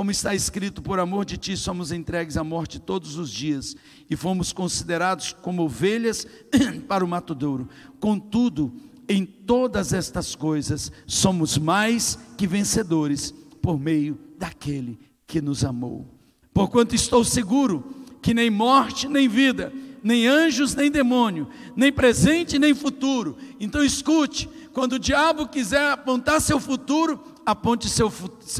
Como 0.00 0.10
está 0.10 0.34
escrito, 0.34 0.80
por 0.80 0.98
amor 0.98 1.26
de 1.26 1.36
ti 1.36 1.54
somos 1.58 1.92
entregues 1.92 2.38
à 2.38 2.42
morte 2.42 2.78
todos 2.78 3.18
os 3.18 3.30
dias 3.30 3.76
e 4.08 4.16
fomos 4.16 4.50
considerados 4.50 5.36
como 5.42 5.64
ovelhas 5.64 6.26
para 6.88 7.04
o 7.04 7.06
matadouro. 7.06 7.68
Contudo, 8.00 8.72
em 9.06 9.26
todas 9.26 9.92
estas 9.92 10.34
coisas 10.34 10.90
somos 11.06 11.58
mais 11.58 12.18
que 12.38 12.46
vencedores 12.46 13.34
por 13.60 13.78
meio 13.78 14.18
daquele 14.38 14.98
que 15.26 15.42
nos 15.42 15.66
amou. 15.66 16.08
Porquanto 16.54 16.94
estou 16.94 17.22
seguro 17.22 17.84
que 18.22 18.32
nem 18.32 18.48
morte 18.48 19.06
nem 19.06 19.28
vida, 19.28 19.70
nem 20.02 20.26
anjos 20.26 20.74
nem 20.74 20.90
demônio, 20.90 21.46
nem 21.76 21.92
presente 21.92 22.58
nem 22.58 22.74
futuro. 22.74 23.36
Então 23.60 23.84
escute, 23.84 24.48
quando 24.72 24.94
o 24.94 24.98
diabo 24.98 25.46
quiser 25.46 25.92
apontar 25.92 26.40
seu 26.40 26.58
futuro, 26.58 27.22
aponte 27.44 27.88
seu, 27.88 28.08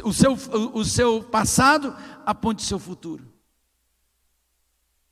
o, 0.05 0.13
seu, 0.13 0.33
o 0.75 0.85
seu 0.85 1.23
passado, 1.23 1.95
aponte 2.25 2.63
seu 2.63 2.79
futuro. 2.79 3.31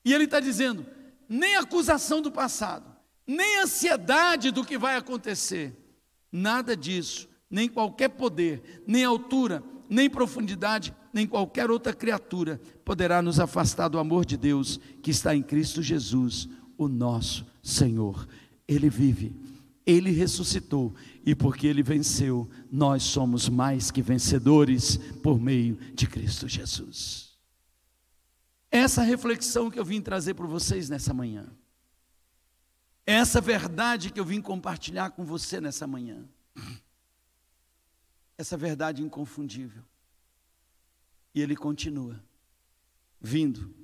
E 0.04 0.12
ele 0.12 0.24
está 0.24 0.40
dizendo: 0.40 0.86
nem 1.28 1.56
acusação 1.56 2.20
do 2.22 2.30
passado, 2.30 2.90
nem 3.26 3.60
ansiedade 3.60 4.50
do 4.50 4.64
que 4.64 4.78
vai 4.78 4.96
acontecer, 4.96 5.76
nada 6.30 6.76
disso, 6.76 7.28
nem 7.50 7.68
qualquer 7.68 8.08
poder, 8.08 8.82
nem 8.86 9.04
altura, 9.04 9.62
nem 9.88 10.08
profundidade, 10.08 10.94
nem 11.12 11.26
qualquer 11.26 11.70
outra 11.70 11.92
criatura 11.92 12.60
poderá 12.84 13.20
nos 13.20 13.40
afastar 13.40 13.88
do 13.88 13.98
amor 13.98 14.24
de 14.24 14.36
Deus 14.36 14.78
que 15.02 15.10
está 15.10 15.34
em 15.34 15.42
Cristo 15.42 15.82
Jesus, 15.82 16.48
o 16.76 16.88
nosso 16.88 17.46
Senhor. 17.62 18.26
Ele 18.66 18.90
vive 18.90 19.34
ele 19.88 20.10
ressuscitou 20.10 20.94
e 21.28 21.34
porque 21.34 21.66
ele 21.66 21.82
venceu, 21.82 22.50
nós 22.72 23.02
somos 23.02 23.50
mais 23.50 23.90
que 23.90 24.00
vencedores 24.00 24.96
por 25.22 25.38
meio 25.38 25.76
de 25.92 26.06
Cristo 26.06 26.48
Jesus. 26.48 27.38
Essa 28.70 29.02
reflexão 29.02 29.70
que 29.70 29.78
eu 29.78 29.84
vim 29.84 30.00
trazer 30.00 30.32
para 30.32 30.46
vocês 30.46 30.88
nessa 30.88 31.12
manhã, 31.12 31.46
essa 33.04 33.42
verdade 33.42 34.10
que 34.10 34.18
eu 34.18 34.24
vim 34.24 34.40
compartilhar 34.40 35.10
com 35.10 35.22
você 35.22 35.60
nessa 35.60 35.86
manhã, 35.86 36.26
essa 38.38 38.56
verdade 38.56 39.02
inconfundível. 39.02 39.84
E 41.34 41.42
ele 41.42 41.54
continua 41.54 42.18
vindo 43.20 43.74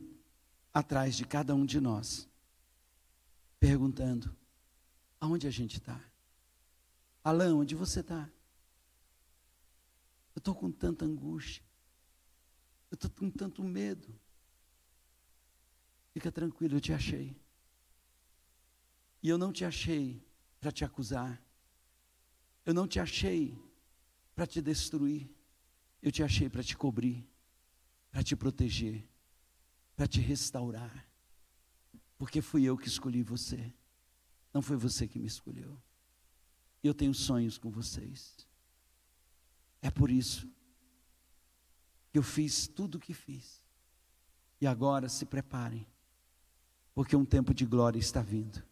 atrás 0.72 1.14
de 1.14 1.26
cada 1.26 1.54
um 1.54 1.66
de 1.66 1.78
nós, 1.78 2.26
perguntando: 3.60 4.34
Aonde 5.20 5.46
a 5.46 5.50
gente 5.50 5.76
está? 5.76 6.00
Alain, 7.24 7.52
onde 7.52 7.74
você 7.74 8.00
está? 8.00 8.30
Eu 10.34 10.40
estou 10.40 10.54
com 10.54 10.70
tanta 10.70 11.06
angústia. 11.06 11.64
Eu 12.90 12.96
estou 12.96 13.10
com 13.10 13.30
tanto 13.30 13.64
medo. 13.64 14.14
Fica 16.12 16.30
tranquilo, 16.30 16.76
eu 16.76 16.80
te 16.80 16.92
achei. 16.92 17.34
E 19.22 19.28
eu 19.30 19.38
não 19.38 19.52
te 19.52 19.64
achei 19.64 20.22
para 20.60 20.70
te 20.70 20.84
acusar. 20.84 21.42
Eu 22.62 22.74
não 22.74 22.86
te 22.86 23.00
achei 23.00 23.58
para 24.34 24.46
te 24.46 24.60
destruir. 24.60 25.30
Eu 26.02 26.12
te 26.12 26.22
achei 26.22 26.50
para 26.50 26.62
te 26.62 26.76
cobrir, 26.76 27.26
para 28.10 28.22
te 28.22 28.36
proteger, 28.36 29.08
para 29.96 30.06
te 30.06 30.20
restaurar. 30.20 31.08
Porque 32.18 32.42
fui 32.42 32.64
eu 32.64 32.76
que 32.76 32.86
escolhi 32.86 33.22
você. 33.22 33.72
Não 34.52 34.60
foi 34.60 34.76
você 34.76 35.08
que 35.08 35.18
me 35.18 35.26
escolheu. 35.26 35.82
Eu 36.84 36.92
tenho 36.92 37.14
sonhos 37.14 37.56
com 37.56 37.70
vocês. 37.70 38.46
É 39.80 39.90
por 39.90 40.10
isso 40.10 40.46
que 42.12 42.18
eu 42.18 42.22
fiz 42.22 42.68
tudo 42.68 42.96
o 42.96 43.00
que 43.00 43.14
fiz. 43.14 43.64
E 44.60 44.66
agora 44.66 45.08
se 45.08 45.24
preparem, 45.24 45.86
porque 46.94 47.16
um 47.16 47.24
tempo 47.24 47.52
de 47.54 47.64
glória 47.64 47.98
está 47.98 48.20
vindo. 48.20 48.62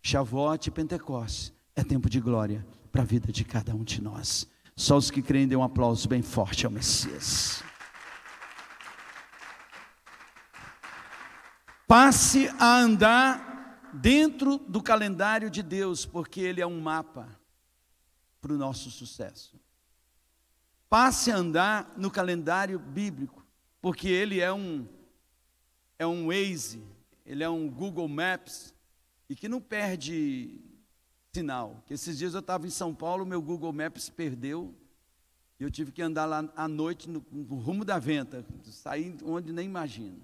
Shavuot 0.00 0.68
e 0.68 0.70
Pentecostes 0.70 1.52
é 1.74 1.84
tempo 1.84 2.08
de 2.08 2.20
glória 2.20 2.66
para 2.90 3.02
a 3.02 3.04
vida 3.04 3.32
de 3.32 3.44
cada 3.44 3.74
um 3.74 3.84
de 3.84 4.00
nós. 4.00 4.48
Só 4.76 4.96
os 4.96 5.10
que 5.10 5.20
creem 5.20 5.46
dêem 5.46 5.58
um 5.58 5.64
aplauso 5.64 6.08
bem 6.08 6.22
forte 6.22 6.64
ao 6.64 6.72
Messias. 6.72 7.62
Passe 11.86 12.48
a 12.58 12.78
andar 12.78 13.51
dentro 13.92 14.58
do 14.58 14.82
calendário 14.82 15.50
de 15.50 15.62
Deus, 15.62 16.06
porque 16.06 16.40
ele 16.40 16.60
é 16.60 16.66
um 16.66 16.80
mapa 16.80 17.28
para 18.40 18.52
o 18.52 18.58
nosso 18.58 18.90
sucesso. 18.90 19.60
Passe 20.88 21.30
a 21.30 21.36
andar 21.36 21.94
no 21.96 22.10
calendário 22.10 22.78
bíblico, 22.78 23.46
porque 23.80 24.08
ele 24.08 24.40
é 24.40 24.52
um 24.52 24.86
é 25.98 26.06
um 26.06 26.26
Waze, 26.26 26.82
ele 27.24 27.44
é 27.44 27.48
um 27.48 27.70
Google 27.70 28.08
Maps 28.08 28.74
e 29.28 29.36
que 29.36 29.48
não 29.48 29.60
perde 29.60 30.60
sinal. 31.32 31.82
Que 31.86 31.94
esses 31.94 32.18
dias 32.18 32.34
eu 32.34 32.40
estava 32.40 32.66
em 32.66 32.70
São 32.70 32.94
Paulo, 32.94 33.24
meu 33.24 33.40
Google 33.40 33.72
Maps 33.72 34.08
perdeu 34.08 34.74
e 35.58 35.64
eu 35.64 35.70
tive 35.70 35.92
que 35.92 36.02
andar 36.02 36.24
lá 36.24 36.44
à 36.56 36.66
noite 36.66 37.08
no, 37.08 37.24
no 37.30 37.54
rumo 37.54 37.84
da 37.84 37.98
venta, 37.98 38.44
sair 38.64 39.16
onde 39.24 39.52
nem 39.52 39.64
imagino. 39.64 40.20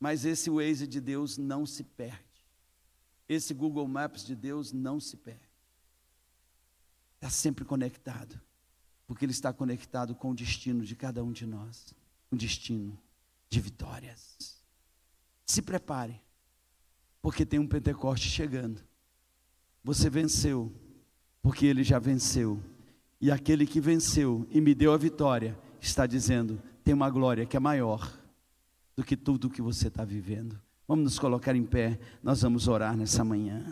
Mas 0.00 0.24
esse 0.24 0.48
Waze 0.48 0.86
de 0.86 1.00
Deus 1.00 1.36
não 1.36 1.66
se 1.66 1.84
perde. 1.84 2.25
Esse 3.28 3.52
Google 3.52 3.86
Maps 3.88 4.24
de 4.24 4.34
Deus 4.34 4.72
não 4.72 5.00
se 5.00 5.16
perde. 5.16 5.40
Está 7.16 7.30
sempre 7.30 7.64
conectado. 7.64 8.40
Porque 9.06 9.24
ele 9.24 9.32
está 9.32 9.52
conectado 9.52 10.14
com 10.14 10.30
o 10.30 10.34
destino 10.34 10.84
de 10.84 10.94
cada 10.94 11.22
um 11.22 11.32
de 11.32 11.46
nós. 11.46 11.94
Um 12.30 12.36
destino 12.36 12.98
de 13.48 13.60
vitórias. 13.60 14.60
Se 15.44 15.62
prepare. 15.62 16.20
Porque 17.22 17.46
tem 17.46 17.58
um 17.58 17.66
Pentecoste 17.66 18.28
chegando. 18.28 18.80
Você 19.82 20.10
venceu. 20.10 20.72
Porque 21.40 21.66
ele 21.66 21.84
já 21.84 21.98
venceu. 21.98 22.62
E 23.20 23.30
aquele 23.30 23.66
que 23.66 23.80
venceu 23.80 24.46
e 24.50 24.60
me 24.60 24.74
deu 24.74 24.92
a 24.92 24.96
vitória 24.96 25.58
está 25.80 26.06
dizendo: 26.06 26.60
tem 26.84 26.92
uma 26.92 27.08
glória 27.08 27.46
que 27.46 27.56
é 27.56 27.60
maior 27.60 28.12
do 28.94 29.04
que 29.04 29.16
tudo 29.16 29.50
que 29.50 29.62
você 29.62 29.88
está 29.88 30.04
vivendo. 30.04 30.60
Vamos 30.86 31.04
nos 31.04 31.18
colocar 31.18 31.56
em 31.56 31.64
pé, 31.64 31.98
nós 32.22 32.42
vamos 32.42 32.68
orar 32.68 32.96
nessa 32.96 33.24
manhã. 33.24 33.64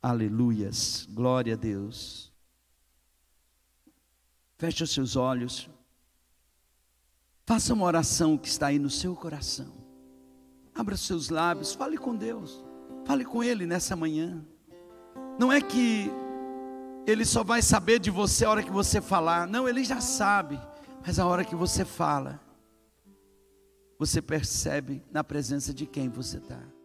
Aleluias, 0.00 1.08
glória 1.10 1.54
a 1.54 1.56
Deus. 1.56 2.32
Feche 4.56 4.84
os 4.84 4.90
seus 4.90 5.16
olhos. 5.16 5.68
Faça 7.44 7.74
uma 7.74 7.84
oração 7.84 8.36
que 8.36 8.46
está 8.46 8.68
aí 8.68 8.78
no 8.78 8.90
seu 8.90 9.16
coração. 9.16 9.72
Abra 10.74 10.94
os 10.94 11.00
seus 11.00 11.28
lábios, 11.28 11.74
fale 11.74 11.98
com 11.98 12.14
Deus. 12.14 12.64
Fale 13.04 13.24
com 13.24 13.42
Ele 13.42 13.66
nessa 13.66 13.96
manhã. 13.96 14.44
Não 15.38 15.52
é 15.52 15.60
que 15.60 16.10
Ele 17.06 17.24
só 17.24 17.42
vai 17.42 17.62
saber 17.62 17.98
de 17.98 18.10
você 18.10 18.44
a 18.44 18.50
hora 18.50 18.62
que 18.62 18.70
você 18.70 19.00
falar. 19.00 19.46
Não, 19.48 19.68
Ele 19.68 19.82
já 19.82 20.00
sabe. 20.00 20.60
Mas 21.04 21.18
a 21.18 21.26
hora 21.26 21.44
que 21.44 21.56
você 21.56 21.84
fala, 21.84 22.40
você 23.98 24.22
percebe 24.22 25.02
na 25.10 25.24
presença 25.24 25.74
de 25.74 25.86
quem 25.86 26.08
você 26.08 26.38
está. 26.38 26.77